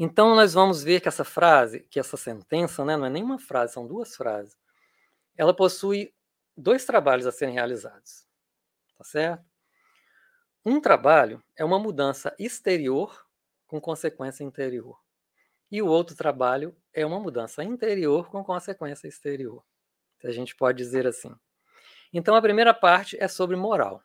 [0.00, 3.72] Então nós vamos ver que essa frase, que essa sentença, né, não é nenhuma frase,
[3.72, 4.56] são duas frases.
[5.36, 6.14] Ela possui
[6.56, 8.24] dois trabalhos a serem realizados.
[8.96, 9.44] Tá certo?
[10.64, 13.26] Um trabalho é uma mudança exterior
[13.66, 15.02] com consequência interior.
[15.68, 19.64] E o outro trabalho é uma mudança interior com consequência exterior
[20.20, 21.34] se a gente pode dizer assim.
[22.12, 24.02] Então, a primeira parte é sobre moral.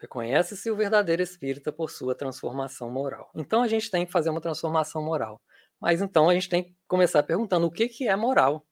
[0.00, 3.30] Reconhece-se o verdadeiro espírita por sua transformação moral.
[3.34, 5.40] Então, a gente tem que fazer uma transformação moral.
[5.80, 8.66] Mas então a gente tem que começar perguntando o que, que é moral,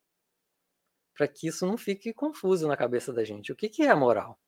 [1.14, 3.52] para que isso não fique confuso na cabeça da gente.
[3.52, 4.38] O que, que é moral?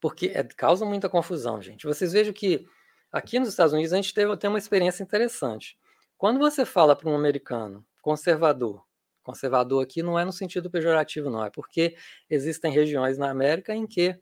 [0.00, 1.86] Porque é, causa muita confusão, gente.
[1.86, 2.66] Vocês vejam que
[3.12, 5.78] aqui nos Estados Unidos a gente teve, tem uma experiência interessante.
[6.18, 8.84] Quando você fala para um americano conservador
[9.22, 11.96] Conservador aqui não é no sentido pejorativo, não, é porque
[12.28, 14.18] existem regiões na América em que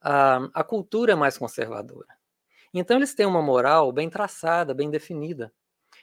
[0.00, 2.08] a, a cultura é mais conservadora.
[2.72, 5.52] Então eles têm uma moral bem traçada, bem definida.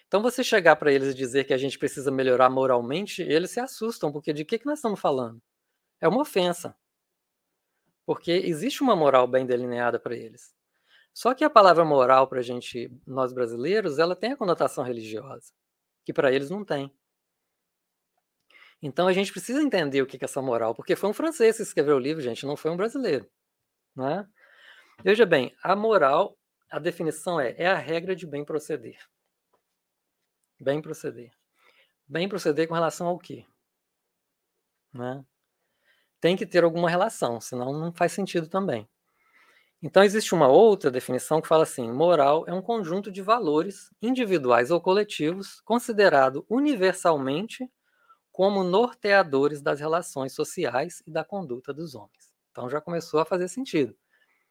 [0.08, 3.60] Então você chegar para eles e dizer que a gente precisa melhorar moralmente, eles se
[3.60, 5.41] assustam, porque de que, que nós estamos falando?
[5.99, 6.76] É uma ofensa.
[8.06, 10.54] Porque existe uma moral bem delineada para eles.
[11.13, 15.54] Só que a palavra moral para a gente, nós brasileiros, ela tem a conotação religiosa,
[16.04, 16.91] que para eles não tem.
[18.86, 21.63] Então a gente precisa entender o que é essa moral, porque foi um francês que
[21.63, 23.26] escreveu o livro, gente, não foi um brasileiro.
[23.96, 24.28] Né?
[25.02, 26.38] Veja bem, a moral,
[26.69, 28.98] a definição é, é a regra de bem proceder.
[30.60, 31.32] Bem proceder.
[32.06, 33.46] Bem proceder com relação ao quê?
[34.93, 35.24] Né?
[36.19, 38.86] Tem que ter alguma relação, senão não faz sentido também.
[39.82, 44.72] Então existe uma outra definição que fala assim: moral é um conjunto de valores individuais
[44.72, 47.69] ou coletivos considerado universalmente
[48.34, 52.34] como norteadores das relações sociais e da conduta dos homens.
[52.52, 53.96] Então já começou a fazer sentido.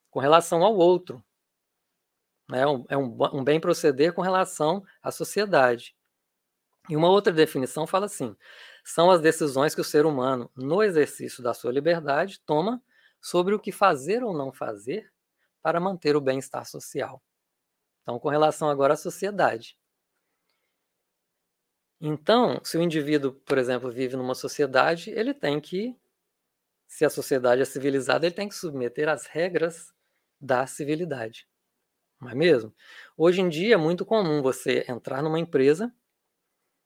[0.09, 1.23] Com relação ao outro,
[2.49, 5.97] né, é um, um bem proceder com relação à sociedade.
[6.89, 8.37] E uma outra definição fala assim:
[8.85, 12.81] são as decisões que o ser humano, no exercício da sua liberdade, toma
[13.21, 15.13] sobre o que fazer ou não fazer
[15.61, 17.21] para manter o bem-estar social.
[18.03, 19.77] Então, com relação agora à sociedade.
[22.05, 25.97] Então, se o indivíduo, por exemplo, vive numa sociedade, ele tem que,
[26.89, 29.95] se a sociedade é civilizada, ele tem que submeter às regras
[30.41, 31.47] da civilidade.
[32.21, 32.75] Não é mesmo?
[33.17, 35.95] Hoje em dia é muito comum você entrar numa empresa,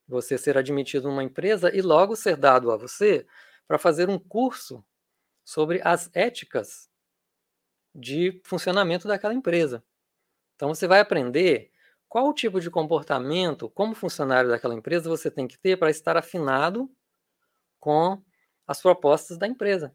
[0.06, 3.26] você ser admitido numa empresa e logo ser dado a você
[3.66, 4.84] para fazer um curso
[5.44, 6.90] sobre as éticas
[7.94, 9.82] de funcionamento daquela empresa.
[10.56, 11.72] Então você vai aprender
[12.16, 16.16] qual o tipo de comportamento, como funcionário daquela empresa, você tem que ter para estar
[16.16, 16.90] afinado
[17.78, 18.22] com
[18.66, 19.94] as propostas da empresa.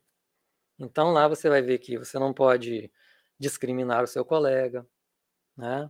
[0.77, 2.91] Então lá você vai ver que você não pode
[3.39, 4.85] discriminar o seu colega,
[5.57, 5.89] né?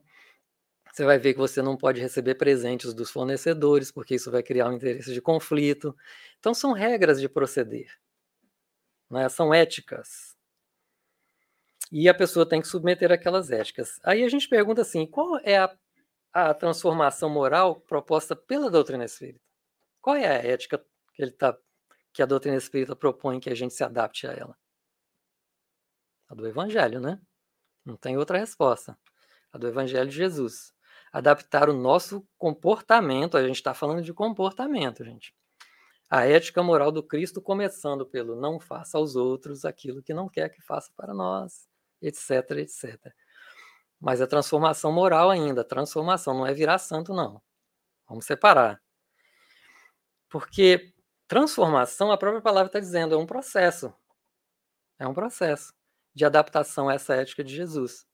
[0.94, 4.70] Você vai ver que você não pode receber presentes dos fornecedores, porque isso vai criar
[4.70, 5.94] um interesse de conflito.
[6.40, 7.94] Então são regras de proceder,
[9.10, 9.28] né?
[9.28, 10.34] São éticas.
[11.92, 14.00] E a pessoa tem que submeter aquelas éticas.
[14.02, 15.78] Aí a gente pergunta assim: qual é a,
[16.34, 19.42] a transformação moral proposta pela doutrina espírita?
[20.02, 21.58] Qual é a ética que ele tá,
[22.14, 24.58] que a doutrina espírita propõe que a gente se adapte a ela?
[26.30, 27.20] A do Evangelho, né?
[27.86, 28.98] Não tem outra resposta.
[29.52, 30.74] A do Evangelho de Jesus.
[31.12, 35.36] Adaptar o nosso comportamento, a gente está falando de comportamento, gente.
[36.10, 40.50] A ética moral do Cristo, começando pelo não faça aos outros aquilo que não quer
[40.50, 41.68] que faça para nós,
[42.02, 43.14] etc, etc.
[44.02, 47.40] Mas a transformação moral ainda, transformação, não é virar santo, não.
[48.10, 48.82] Vamos separar.
[50.28, 50.92] Porque
[51.28, 53.94] transformação, a própria palavra está dizendo, é um processo.
[54.98, 55.72] É um processo
[56.16, 58.08] de adaptação a essa ética de Jesus.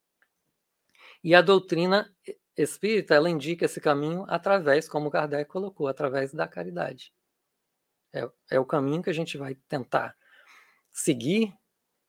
[1.24, 2.14] E a doutrina
[2.56, 7.14] espírita, ela indica esse caminho através, como Kardec colocou, através da caridade.
[8.14, 10.16] É, é o caminho que a gente vai tentar
[10.92, 11.54] seguir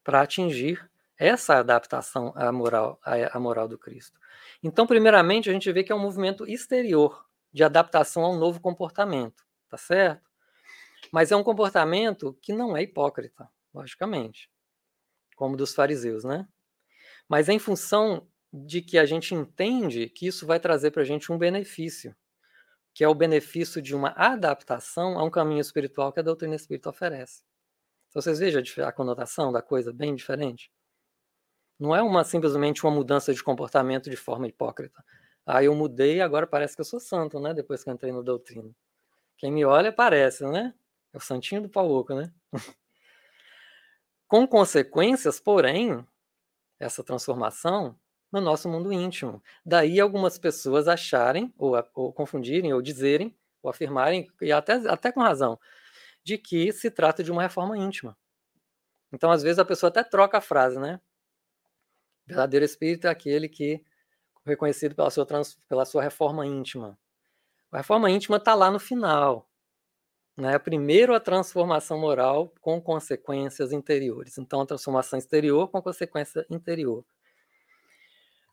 [0.02, 4.18] para atingir essa adaptação à moral, à, moral do Cristo.
[4.62, 8.60] Então, primeiramente, a gente vê que é um movimento exterior de adaptação a um novo
[8.60, 10.28] comportamento, tá certo?
[11.12, 14.48] Mas é um comportamento que não é hipócrita, logicamente
[15.38, 16.48] como dos fariseus, né?
[17.28, 21.04] Mas é em função de que a gente entende que isso vai trazer para a
[21.04, 22.14] gente um benefício,
[22.92, 26.90] que é o benefício de uma adaptação a um caminho espiritual que a doutrina espírita
[26.90, 27.44] oferece.
[28.08, 30.72] Então, vocês vejam a conotação da coisa bem diferente?
[31.78, 35.04] Não é uma simplesmente uma mudança de comportamento de forma hipócrita.
[35.46, 37.54] Ah, eu mudei agora parece que eu sou santo, né?
[37.54, 38.70] Depois que eu entrei na doutrina.
[39.38, 40.74] Quem me olha parece, né?
[41.12, 42.32] É o santinho do pau oco, né?
[44.28, 46.06] com consequências, porém,
[46.78, 47.98] essa transformação
[48.32, 49.42] no nosso mundo íntimo.
[49.64, 55.20] Daí algumas pessoas acharem, ou, ou confundirem, ou dizerem, ou afirmarem, e até, até com
[55.20, 55.58] razão,
[56.24, 58.16] de que se trata de uma reforma íntima.
[59.12, 61.00] Então, às vezes, a pessoa até troca a frase, né?
[62.28, 63.82] Verdadeiro espírito é aquele que
[64.44, 66.98] é reconhecido pela sua, trans, pela sua reforma íntima.
[67.72, 69.48] A reforma íntima está lá no final.
[70.36, 70.58] Né?
[70.58, 74.36] Primeiro, a transformação moral com consequências interiores.
[74.36, 77.02] Então, a transformação exterior com consequência interior.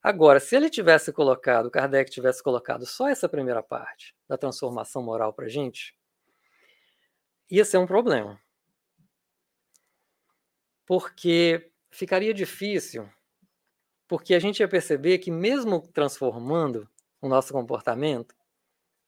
[0.02, 5.34] Agora, se ele tivesse colocado, Kardec tivesse colocado só essa primeira parte da transformação moral
[5.34, 5.98] para a gente,
[7.52, 8.40] ia ser um problema.
[10.86, 13.10] Porque ficaria difícil,
[14.08, 16.90] porque a gente ia perceber que, mesmo transformando
[17.22, 18.36] o nosso comportamento,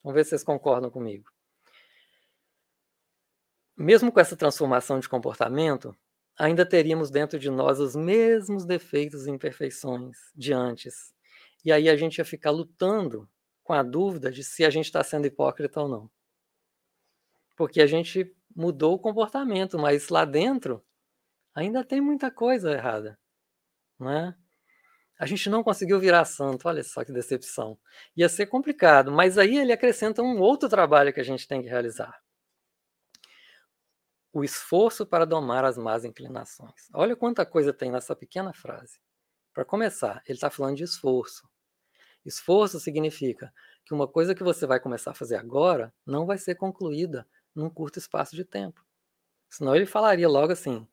[0.03, 1.31] vamos ver se vocês concordam comigo
[3.77, 5.95] mesmo com essa transformação de comportamento,
[6.35, 11.13] ainda teríamos dentro de nós os mesmos defeitos e imperfeições de antes.
[11.63, 13.29] E aí a gente ia ficar lutando
[13.63, 16.09] com a dúvida de se a gente está sendo hipócrita ou não.
[17.55, 20.83] Porque a gente mudou o comportamento, mas lá dentro
[21.53, 23.19] ainda tem muita coisa errada.
[23.99, 24.35] Não é?
[25.19, 27.77] A gente não conseguiu virar santo, olha só que decepção.
[28.15, 31.67] Ia ser complicado, mas aí ele acrescenta um outro trabalho que a gente tem que
[31.67, 32.13] realizar
[34.37, 36.87] o esforço para domar as más inclinações.
[36.93, 38.99] Olha quanta coisa tem nessa pequena frase.
[39.51, 41.49] Para começar, ele está falando de esforço.
[42.23, 43.51] Esforço significa
[43.83, 47.67] que uma coisa que você vai começar a fazer agora não vai ser concluída num
[47.67, 48.85] curto espaço de tempo.
[49.49, 50.87] Senão ele falaria logo assim,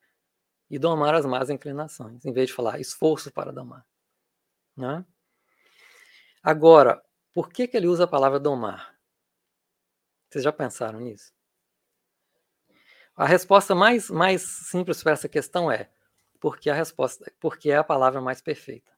[0.70, 3.84] e domar as más inclinações, em vez de falar esforço para domar.
[4.76, 5.04] Né?
[6.42, 8.94] Agora, por que, que ele usa a palavra domar?
[10.28, 11.32] Vocês já pensaram nisso?
[13.16, 15.90] A resposta mais, mais simples para essa questão é
[16.40, 18.92] porque a resposta, porque é a palavra mais perfeita.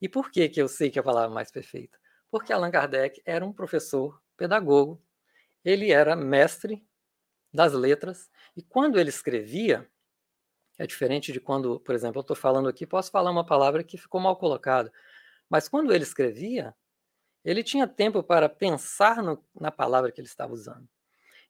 [0.00, 1.98] E por que, que eu sei que é a palavra mais perfeita?
[2.30, 5.02] Porque Allan Kardec era um professor, pedagogo,
[5.64, 6.86] ele era mestre
[7.52, 9.90] das letras, e quando ele escrevia,
[10.80, 13.98] é diferente de quando, por exemplo, eu estou falando aqui, posso falar uma palavra que
[13.98, 14.90] ficou mal colocada,
[15.46, 16.74] mas quando ele escrevia,
[17.44, 20.88] ele tinha tempo para pensar no, na palavra que ele estava usando.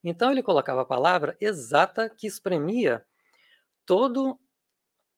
[0.03, 3.07] Então ele colocava a palavra exata que espremia
[3.87, 4.37] todo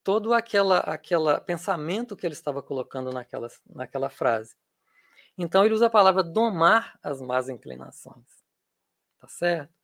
[0.05, 4.55] todo aquela aquela pensamento que ele estava colocando naquela naquela frase.
[5.39, 8.27] Então ele usa a palavra domar as más inclinações.
[9.19, 9.82] Tá certo?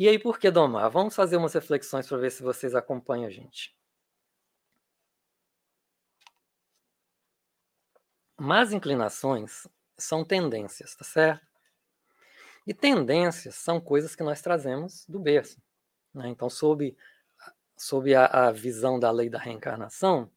[0.00, 0.88] E aí por que domar?
[0.88, 3.76] Vamos fazer umas reflexões para ver se vocês acompanham a gente.
[8.38, 11.46] Más inclinações são tendências, tá certo?
[12.66, 15.60] E tendências são coisas que nós trazemos do berço.
[16.14, 16.28] Né?
[16.28, 16.96] Então, sob,
[17.76, 20.32] sob a, a visão da lei da reencarnação,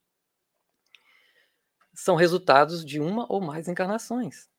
[1.94, 4.50] são resultados de uma ou mais encarnações.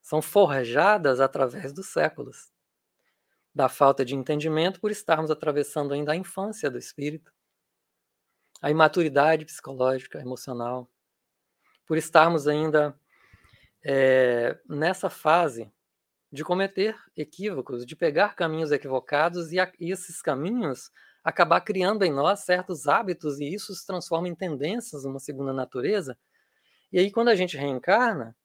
[0.00, 2.53] São forjadas através dos séculos.
[3.54, 7.32] Da falta de entendimento por estarmos atravessando ainda a infância do espírito,
[8.60, 10.90] a imaturidade psicológica, emocional,
[11.86, 12.98] por estarmos ainda
[13.84, 15.70] é, nessa fase
[16.32, 20.90] de cometer equívocos, de pegar caminhos equivocados e, a, e esses caminhos
[21.22, 26.18] acabar criando em nós certos hábitos e isso se transforma em tendências, uma segunda natureza.
[26.92, 28.36] E aí, quando a gente reencarna,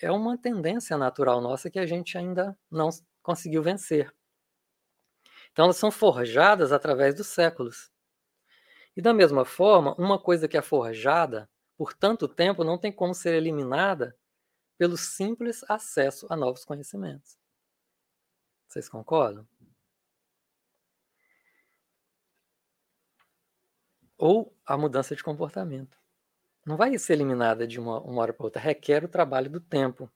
[0.00, 2.88] é uma tendência natural nossa que a gente ainda não
[3.22, 4.12] conseguiu vencer.
[5.52, 7.90] Então, elas são forjadas através dos séculos.
[8.96, 13.14] E da mesma forma, uma coisa que é forjada por tanto tempo não tem como
[13.14, 14.16] ser eliminada
[14.78, 17.38] pelo simples acesso a novos conhecimentos.
[18.68, 19.46] Vocês concordam?
[24.16, 25.98] Ou a mudança de comportamento.
[26.64, 30.10] Não vai ser eliminada de uma, uma hora para outra, requer o trabalho do tempo.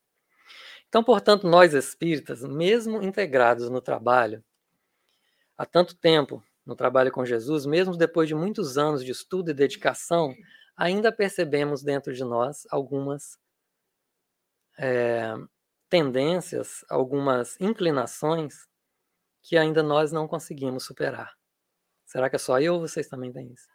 [0.89, 4.43] Então, portanto, nós espíritas, mesmo integrados no trabalho,
[5.57, 9.55] há tanto tempo no trabalho com Jesus, mesmo depois de muitos anos de estudo e
[9.55, 10.35] dedicação,
[10.77, 13.39] ainda percebemos dentro de nós algumas
[14.79, 15.35] é,
[15.89, 18.67] tendências, algumas inclinações
[19.43, 21.37] que ainda nós não conseguimos superar.
[22.05, 23.69] Será que é só eu ou vocês também têm isso?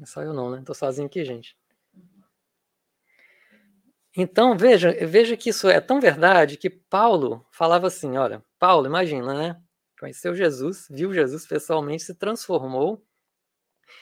[0.00, 0.60] É só eu não, né?
[0.60, 1.56] Estou sozinho aqui, gente.
[4.16, 9.34] Então, veja, veja que isso é tão verdade que Paulo falava assim, olha, Paulo, imagina,
[9.34, 9.62] né?
[9.98, 13.04] Conheceu Jesus, viu Jesus pessoalmente, se transformou,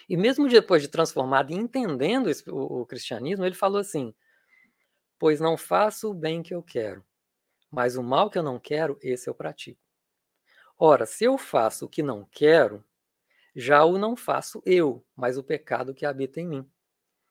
[0.08, 4.14] e mesmo depois de transformado e entendendo o, o cristianismo, ele falou assim,
[5.18, 7.04] pois não faço o bem que eu quero,
[7.70, 9.80] mas o mal que eu não quero, esse eu pratico.
[10.78, 12.84] Ora, se eu faço o que não quero,
[13.54, 16.70] já o não faço eu, mas o pecado que habita em mim.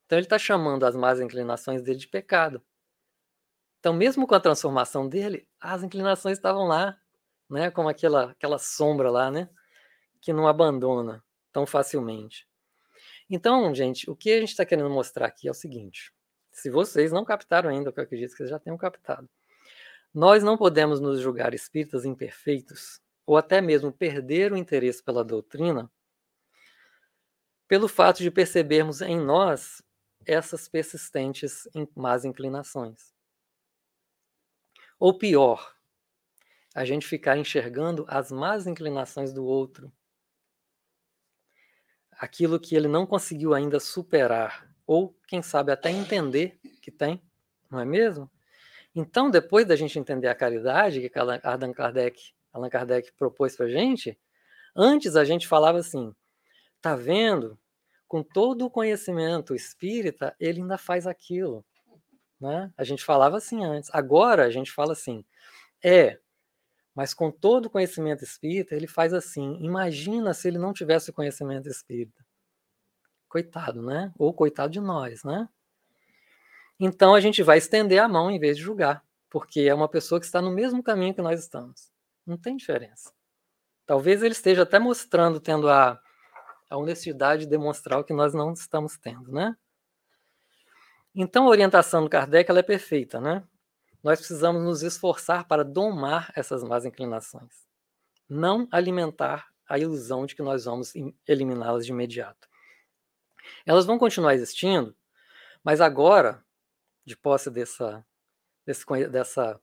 [0.06, 2.62] Então ele está chamando as más inclinações dele de pecado.
[3.82, 6.96] Então, mesmo com a transformação dele, as inclinações estavam lá,
[7.50, 9.50] né, como aquela, aquela sombra lá, né,
[10.22, 12.48] que não abandona tão facilmente.
[13.28, 16.14] Então, gente, o que a gente está querendo mostrar aqui é o seguinte:
[16.52, 19.28] se vocês não captaram ainda, que eu acredito que vocês já tenham captado,
[20.14, 25.90] nós não podemos nos julgar espíritas imperfeitos, ou até mesmo perder o interesse pela doutrina,
[27.68, 29.82] pelo fato de percebermos em nós
[30.24, 33.11] essas persistentes más inclinações.
[35.02, 35.76] Ou pior,
[36.76, 39.92] a gente ficar enxergando as más inclinações do outro,
[42.12, 47.20] aquilo que ele não conseguiu ainda superar ou quem sabe até entender que tem,
[47.68, 48.30] não é mesmo?
[48.94, 52.22] Então, depois da gente entender a caridade que Allan Kardec,
[52.54, 54.16] Allan Kardec propôs para a gente,
[54.76, 56.14] antes a gente falava assim,
[56.80, 57.58] tá vendo?
[58.08, 61.66] Com todo o conhecimento espírita, ele ainda faz aquilo.
[62.42, 62.74] Né?
[62.76, 63.90] A gente falava assim antes.
[63.94, 65.24] Agora a gente fala assim,
[65.84, 66.20] é,
[66.96, 69.58] mas com todo o conhecimento espírita, ele faz assim.
[69.62, 72.22] Imagina se ele não tivesse conhecimento espírita
[73.32, 74.12] coitado, né?
[74.18, 75.48] Ou coitado de nós, né?
[76.78, 80.20] Então a gente vai estender a mão em vez de julgar, porque é uma pessoa
[80.20, 81.90] que está no mesmo caminho que nós estamos.
[82.26, 83.14] Não tem diferença.
[83.86, 85.98] Talvez ele esteja até mostrando, tendo a,
[86.70, 89.56] a honestidade de demonstrar o que nós não estamos tendo, né?
[91.14, 93.44] Então a orientação do Kardec ela é perfeita, né?
[94.04, 97.68] Nós precisamos nos esforçar para domar essas más inclinações,
[98.28, 100.94] não alimentar a ilusão de que nós vamos
[101.28, 102.50] eliminá-las de imediato.
[103.66, 104.96] Elas vão continuar existindo,
[105.64, 106.44] mas agora,
[107.06, 108.06] de posse dessa,
[108.66, 109.62] desse, dessa,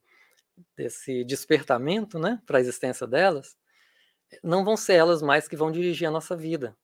[0.76, 3.56] desse despertamento né, para a existência delas,
[4.42, 6.76] não vão ser elas mais que vão dirigir a nossa vida.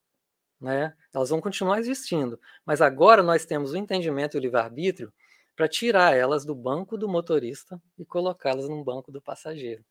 [0.65, 0.95] Né?
[1.13, 5.13] Elas vão continuar existindo, mas agora nós temos o entendimento e o livre-arbítrio
[5.55, 9.85] para tirar elas do banco do motorista e colocá-las no banco do passageiro.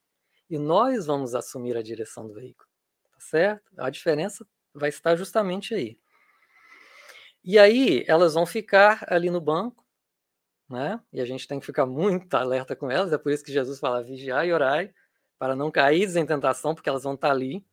[0.51, 2.69] E nós vamos assumir a direção do veículo,
[3.13, 3.63] tá certo?
[3.79, 4.45] A diferença
[4.75, 5.97] vai estar justamente aí.
[7.45, 9.87] E aí elas vão ficar ali no banco,
[10.69, 11.01] né?
[11.13, 13.79] E a gente tem que ficar muito alerta com elas, é por isso que Jesus
[13.79, 14.93] fala vigiar e orai,
[15.39, 17.65] para não cair em tentação, porque elas vão estar ali,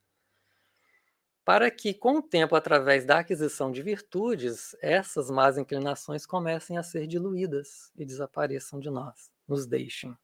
[1.43, 6.83] para que com o tempo, através da aquisição de virtudes, essas más inclinações comecem a
[6.83, 10.15] ser diluídas e desapareçam de nós, nos deixem.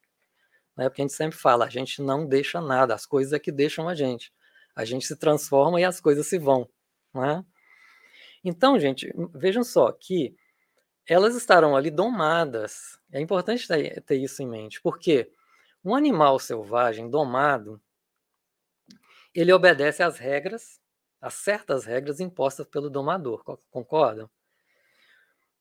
[0.75, 0.87] Né?
[0.89, 3.89] Porque a gente sempre fala, a gente não deixa nada, as coisas é que deixam
[3.89, 4.31] a gente.
[4.75, 6.69] A gente se transforma e as coisas se vão.
[7.13, 7.43] Né?
[8.43, 10.35] Então, gente, vejam só que
[11.07, 12.99] elas estarão ali domadas.
[13.11, 13.67] É importante
[14.05, 15.31] ter isso em mente, porque
[15.83, 17.81] um animal selvagem domado,
[19.33, 20.79] ele obedece às regras,
[21.27, 24.29] a certas regras impostas pelo domador, concordam?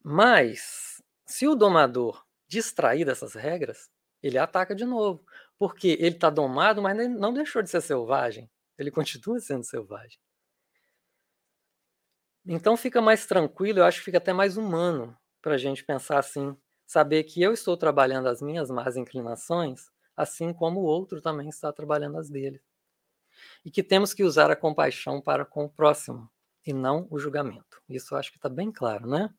[0.02, 3.90] Mas, se o domador distrair dessas regras,
[4.22, 5.24] ele ataca de novo,
[5.58, 10.18] porque ele está domado, mas não deixou de ser selvagem, ele continua sendo selvagem.
[12.46, 16.18] Então fica mais tranquilo, eu acho que fica até mais humano para a gente pensar
[16.18, 16.56] assim,
[16.86, 21.72] saber que eu estou trabalhando as minhas más inclinações, assim como o outro também está
[21.72, 22.62] trabalhando as dele.
[23.64, 26.30] E que temos que usar a compaixão para com o próximo,
[26.66, 27.80] e não o julgamento.
[27.88, 29.32] Isso acho que está bem claro, né?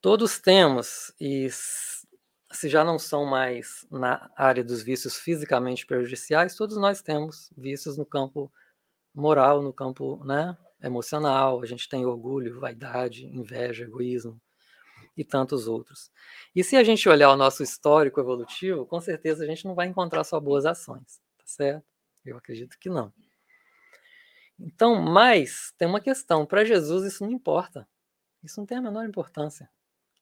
[0.00, 6.76] Todos temos, e se já não são mais na área dos vícios fisicamente prejudiciais, todos
[6.76, 8.52] nós temos vícios no campo
[9.14, 11.62] moral, no campo né, emocional.
[11.62, 14.40] A gente tem orgulho, vaidade, inveja, egoísmo
[15.16, 16.10] e tantos outros.
[16.54, 19.86] E se a gente olhar o nosso histórico evolutivo, com certeza a gente não vai
[19.86, 21.20] encontrar só boas ações,
[21.54, 21.86] certo?
[22.24, 23.12] Eu acredito que não.
[24.58, 27.88] Então, mas tem uma questão: para Jesus isso não importa.
[28.42, 29.70] Isso não tem a menor importância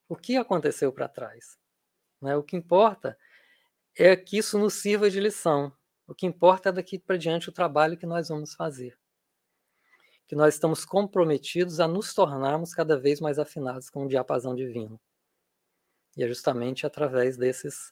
[0.07, 1.57] o que aconteceu para trás.
[2.21, 2.35] Né?
[2.35, 3.17] O que importa
[3.97, 5.75] é que isso nos sirva de lição.
[6.07, 8.97] O que importa é daqui para diante o trabalho que nós vamos fazer.
[10.27, 14.99] Que nós estamos comprometidos a nos tornarmos cada vez mais afinados com o diapasão divino.
[16.15, 17.91] E é justamente através desses.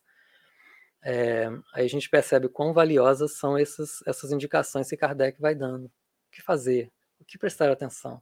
[1.04, 5.86] É, aí a gente percebe quão valiosas são essas, essas indicações que Kardec vai dando.
[5.86, 5.92] O
[6.32, 6.92] que fazer?
[7.20, 8.16] O que prestar atenção?
[8.16, 8.22] O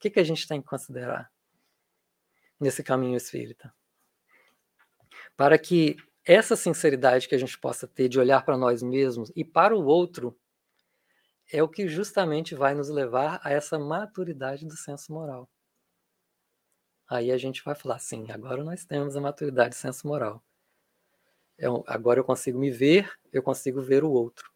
[0.00, 1.30] que, que a gente tem que considerar?
[2.60, 3.72] nesse caminho espírita.
[5.36, 9.42] Para que essa sinceridade que a gente possa ter de olhar para nós mesmos e
[9.42, 10.38] para o outro
[11.50, 15.48] é o que justamente vai nos levar a essa maturidade do senso moral.
[17.08, 20.44] Aí a gente vai falar, sim, agora nós temos a maturidade do senso moral.
[21.60, 24.50] Eu, agora eu consigo me ver, eu consigo ver o outro.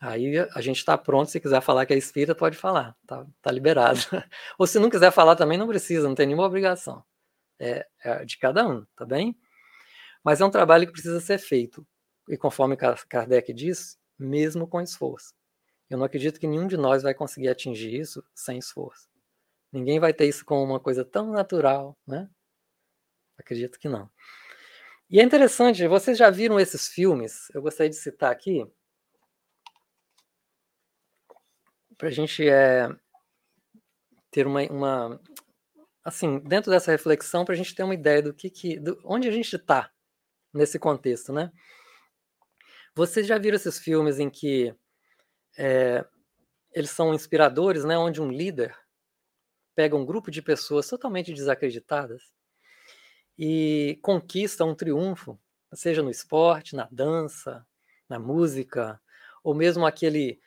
[0.00, 3.52] Aí a gente está pronto, se quiser falar que é espírita, pode falar, tá, tá
[3.52, 4.00] liberado.
[4.58, 7.04] Ou se não quiser falar também, não precisa, não tem nenhuma obrigação.
[7.58, 9.38] É, é de cada um, tá bem?
[10.24, 11.86] Mas é um trabalho que precisa ser feito.
[12.28, 15.34] E conforme Kardec diz, mesmo com esforço.
[15.88, 19.08] Eu não acredito que nenhum de nós vai conseguir atingir isso sem esforço.
[19.72, 22.28] Ninguém vai ter isso como uma coisa tão natural, né?
[23.38, 24.10] Acredito que não.
[25.10, 27.50] E é interessante, vocês já viram esses filmes?
[27.52, 28.64] Eu gostaria de citar aqui
[31.98, 32.88] para a gente é,
[34.30, 35.20] ter uma, uma,
[36.04, 39.26] assim, dentro dessa reflexão, para a gente ter uma ideia do que, que do, onde
[39.26, 39.90] a gente está
[40.54, 41.50] nesse contexto, né?
[42.94, 44.72] Vocês já viram esses filmes em que
[45.58, 46.04] é,
[46.72, 47.98] eles são inspiradores, né?
[47.98, 48.78] Onde um líder
[49.74, 52.22] pega um grupo de pessoas totalmente desacreditadas
[53.42, 55.40] e conquista um triunfo,
[55.72, 57.66] seja no esporte, na dança,
[58.06, 59.00] na música,
[59.42, 60.38] ou mesmo aquele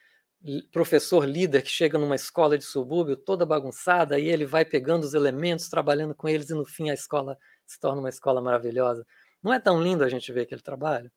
[0.71, 5.15] professor líder que chega numa escola de subúrbio toda bagunçada e ele vai pegando os
[5.15, 7.35] elementos, trabalhando com eles e no fim a escola
[7.65, 9.03] se torna uma escola maravilhosa.
[9.41, 11.11] Não é tão lindo a gente ver aquele trabalho?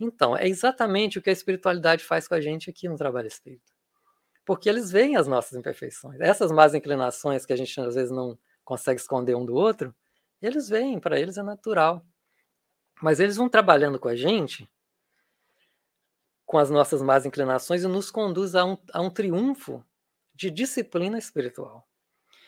[0.00, 3.74] Então, é exatamente o que a espiritualidade faz com a gente aqui no trabalho espírita.
[4.42, 6.18] Porque eles veem as nossas imperfeições.
[6.18, 9.94] Essas más inclinações que a gente às vezes não consegue esconder um do outro,
[10.46, 12.04] eles veem, para eles é natural.
[13.02, 14.68] Mas eles vão trabalhando com a gente
[16.46, 19.84] com as nossas más inclinações e nos conduz a um, a um triunfo
[20.32, 21.86] de disciplina espiritual.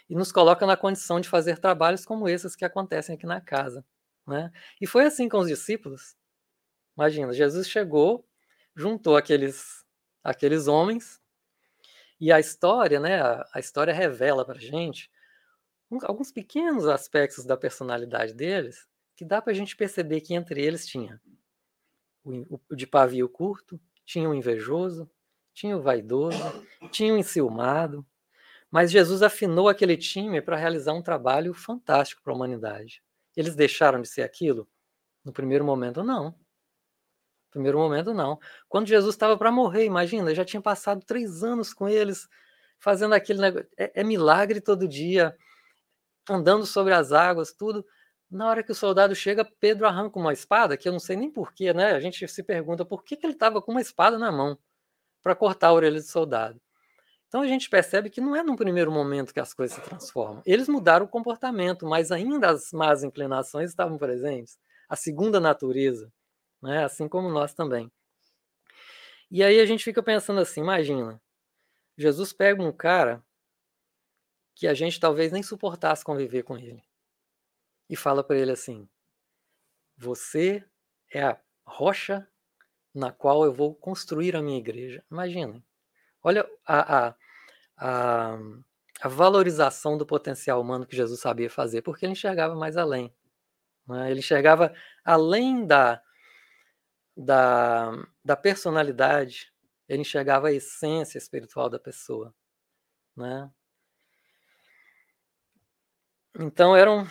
[0.09, 3.85] E nos coloca na condição de fazer trabalhos como esses que acontecem aqui na casa.
[4.27, 4.53] Né?
[4.81, 6.17] E foi assim com os discípulos.
[6.97, 8.25] Imagina, Jesus chegou,
[8.75, 9.85] juntou aqueles,
[10.23, 11.21] aqueles homens,
[12.21, 15.11] e a história, né, a, a história revela para a gente
[16.03, 18.87] alguns pequenos aspectos da personalidade deles
[19.17, 21.21] que dá para a gente perceber que entre eles tinha
[22.25, 25.11] o, o de pavio curto, tinha o invejoso,
[25.55, 26.39] tinha o vaidoso,
[26.91, 28.07] tinha o enciumado,
[28.71, 33.03] mas Jesus afinou aquele time para realizar um trabalho fantástico para a humanidade.
[33.37, 34.69] Eles deixaram de ser aquilo?
[35.25, 36.27] No primeiro momento, não.
[36.27, 38.39] No primeiro momento, não.
[38.69, 42.29] Quando Jesus estava para morrer, imagina, já tinha passado três anos com eles,
[42.79, 43.69] fazendo aquele negócio.
[43.77, 45.35] É, é milagre todo dia,
[46.31, 47.85] andando sobre as águas, tudo.
[48.31, 51.31] Na hora que o soldado chega, Pedro arranca uma espada, que eu não sei nem
[51.31, 51.93] porquê, né?
[51.93, 54.59] A gente se pergunta por que, que ele estava com uma espada na mão
[55.23, 56.61] para cortar a orelha do soldado.
[57.29, 60.43] Então a gente percebe que não é num primeiro momento que as coisas se transformam.
[60.47, 64.59] Eles mudaram o comportamento, mas ainda as más inclinações estavam presentes.
[64.89, 66.11] A segunda natureza,
[66.63, 66.85] né?
[66.85, 67.91] assim como nós também.
[69.31, 71.21] E aí a gente fica pensando assim: imagina,
[71.99, 73.23] Jesus pega um cara
[74.59, 76.83] que a gente talvez nem suportasse conviver com ele.
[77.89, 78.89] E fala para ele assim:
[79.97, 80.65] Você
[81.15, 82.29] é a rocha
[82.93, 85.05] na qual eu vou construir a minha igreja.
[85.09, 85.65] Imaginem.
[86.21, 87.15] Olha a, a,
[87.77, 88.39] a,
[89.01, 93.15] a, valorização do potencial humano que Jesus sabia fazer, porque ele enxergava mais além.
[93.87, 94.11] Né?
[94.11, 96.03] Ele enxergava além da,
[97.17, 97.93] da,
[98.25, 99.53] da personalidade,
[99.89, 102.35] ele enxergava a essência espiritual da pessoa.
[103.17, 103.49] Né?
[106.37, 107.07] Então eram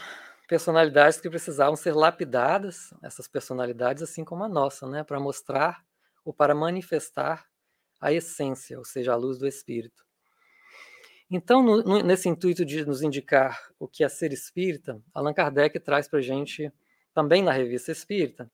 [0.48, 5.86] personalidades que precisavam ser lapidadas, essas personalidades, assim como a nossa, né, para mostrar
[6.24, 7.46] ou para manifestar
[8.00, 10.06] a essência, ou seja, a luz do Espírito.
[11.30, 15.78] Então, no, no, nesse intuito de nos indicar o que é ser espírita, Allan Kardec
[15.80, 16.72] traz para a gente,
[17.14, 18.50] também na Revista Espírita,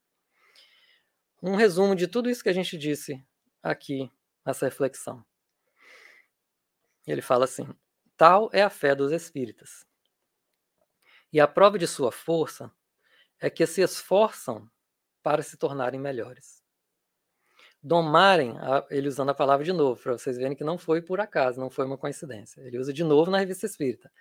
[1.42, 3.24] um resumo de tudo isso que a gente disse
[3.62, 4.10] aqui
[4.46, 5.24] nessa reflexão.
[7.06, 7.68] Ele fala assim:
[8.18, 9.86] tal é a fé dos espíritas.
[11.34, 12.72] E a prova de sua força
[13.40, 14.70] é que se esforçam
[15.24, 16.62] para se tornarem melhores.
[17.82, 18.56] Domarem,
[18.92, 21.72] ele usando a palavra de novo, para vocês verem que não foi por acaso, não
[21.72, 22.62] foi uma coincidência.
[22.62, 24.12] Ele usa de novo na revista espírita.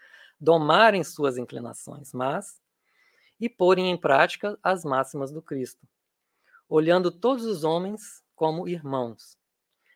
[0.40, 2.60] Domarem suas inclinações, mas
[3.38, 5.86] e porem em prática as máximas do Cristo,
[6.68, 9.36] olhando todos os homens como irmãos,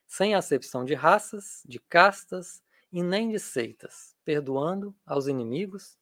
[0.06, 2.62] sem acepção de raças, de castas
[2.92, 5.96] e nem de seitas, perdoando aos inimigos,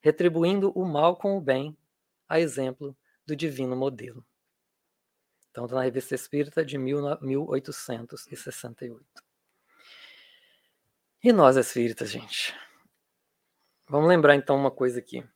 [0.00, 1.76] retribuindo o mal com o bem,
[2.28, 2.96] a exemplo
[3.26, 4.24] do divino modelo.
[5.50, 9.04] Então, está na Revista Espírita de 1868.
[11.24, 12.54] E nós espíritas, gente?
[13.88, 15.26] Vamos lembrar então uma coisa aqui.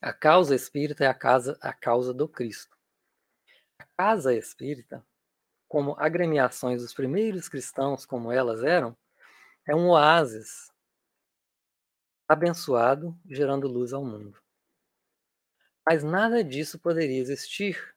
[0.00, 2.76] A causa espírita é a, casa, a causa do Cristo.
[3.78, 5.06] A casa espírita,
[5.68, 8.96] como agremiações dos primeiros cristãos, como elas eram,
[9.66, 10.72] é um oásis
[12.28, 14.38] abençoado, gerando luz ao mundo.
[15.84, 17.96] Mas nada disso poderia existir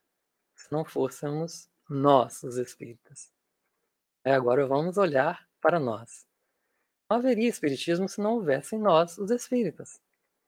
[0.55, 3.29] se não fôssemos nós, os espíritas.
[4.23, 6.25] É, agora vamos olhar para nós.
[7.09, 9.99] Não haveria espiritismo se não houvessem nós, os espíritas.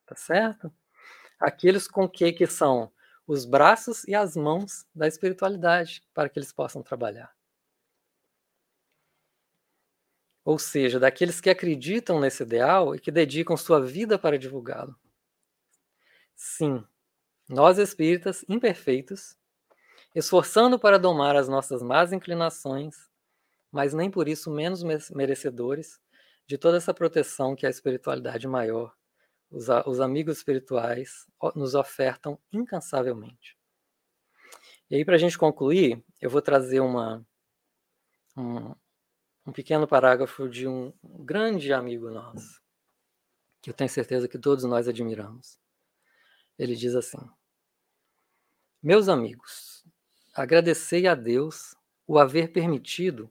[0.05, 0.73] Tá certo?
[1.37, 2.89] Aqueles com que, que são
[3.27, 7.33] os braços e as mãos da espiritualidade para que eles possam trabalhar
[10.45, 14.95] ou seja, daqueles que acreditam nesse ideal e que dedicam sua vida para divulgá-lo.
[16.35, 16.83] Sim,
[17.47, 19.37] nós espíritas imperfeitos,
[20.13, 22.95] esforçando para domar as nossas más inclinações,
[23.71, 25.99] mas nem por isso menos merecedores
[26.45, 28.93] de toda essa proteção que a espiritualidade maior,
[29.49, 31.25] os, os amigos espirituais,
[31.55, 33.57] nos ofertam incansavelmente.
[34.89, 37.25] E aí, para a gente concluir, eu vou trazer uma,
[38.37, 38.75] um,
[39.45, 42.61] um pequeno parágrafo de um grande amigo nosso,
[43.61, 45.59] que eu tenho certeza que todos nós admiramos.
[46.57, 47.19] Ele diz assim:
[48.81, 49.85] Meus amigos,
[50.33, 51.75] agradecei a Deus
[52.07, 53.29] o haver permitido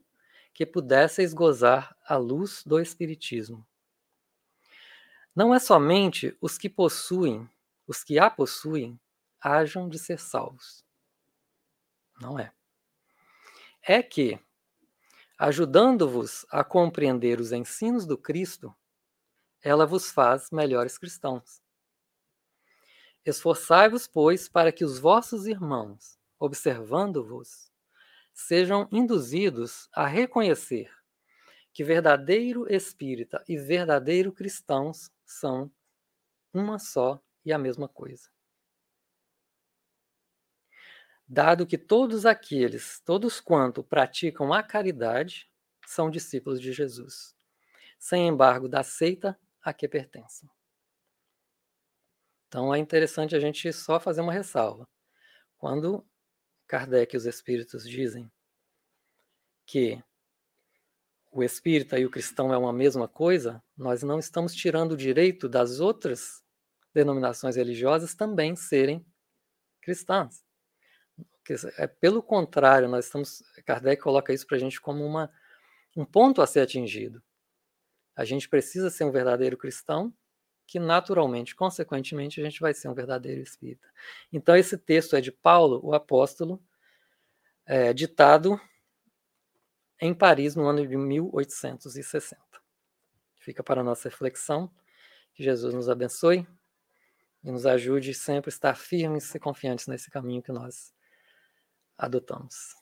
[0.53, 3.65] que pudesseis gozar a luz do Espiritismo.
[5.35, 7.49] Não é somente os que possuem,
[7.87, 8.99] os que a possuem,
[9.41, 10.85] hajam de ser salvos.
[12.21, 12.53] Não é.
[13.81, 14.39] É que,
[15.43, 18.73] ajudando-vos a compreender os ensinos do Cristo,
[19.61, 21.61] ela vos faz melhores cristãos.
[23.25, 27.69] Esforçai-vos, pois, para que os vossos irmãos, observando-vos,
[28.33, 30.89] sejam induzidos a reconhecer
[31.73, 35.69] que verdadeiro espírita e verdadeiro cristãos são
[36.53, 38.32] uma só e a mesma coisa
[41.27, 45.49] dado que todos aqueles, todos quanto praticam a caridade,
[45.85, 47.35] são discípulos de Jesus,
[47.97, 50.49] sem embargo da seita a que pertencem.
[52.47, 54.87] Então é interessante a gente só fazer uma ressalva.
[55.57, 56.05] Quando
[56.67, 58.31] Kardec e os espíritos dizem
[59.65, 60.03] que
[61.31, 65.49] o espírita e o cristão é uma mesma coisa, nós não estamos tirando o direito
[65.49, 66.43] das outras
[66.93, 69.03] denominações religiosas também serem
[69.81, 70.43] cristãs.
[71.77, 73.43] É pelo contrário, nós estamos.
[73.65, 75.31] Kardec coloca isso para a gente como uma,
[75.95, 77.21] um ponto a ser atingido.
[78.15, 80.13] A gente precisa ser um verdadeiro cristão,
[80.65, 83.87] que naturalmente, consequentemente, a gente vai ser um verdadeiro espírita.
[84.31, 86.61] Então, esse texto é de Paulo, o apóstolo,
[87.65, 88.59] é, ditado
[89.99, 92.41] em Paris no ano de 1860.
[93.37, 94.71] Fica para a nossa reflexão.
[95.33, 96.47] Que Jesus nos abençoe
[97.43, 100.93] e nos ajude sempre a estar firmes e confiantes nesse caminho que nós
[101.97, 102.75] adotamos.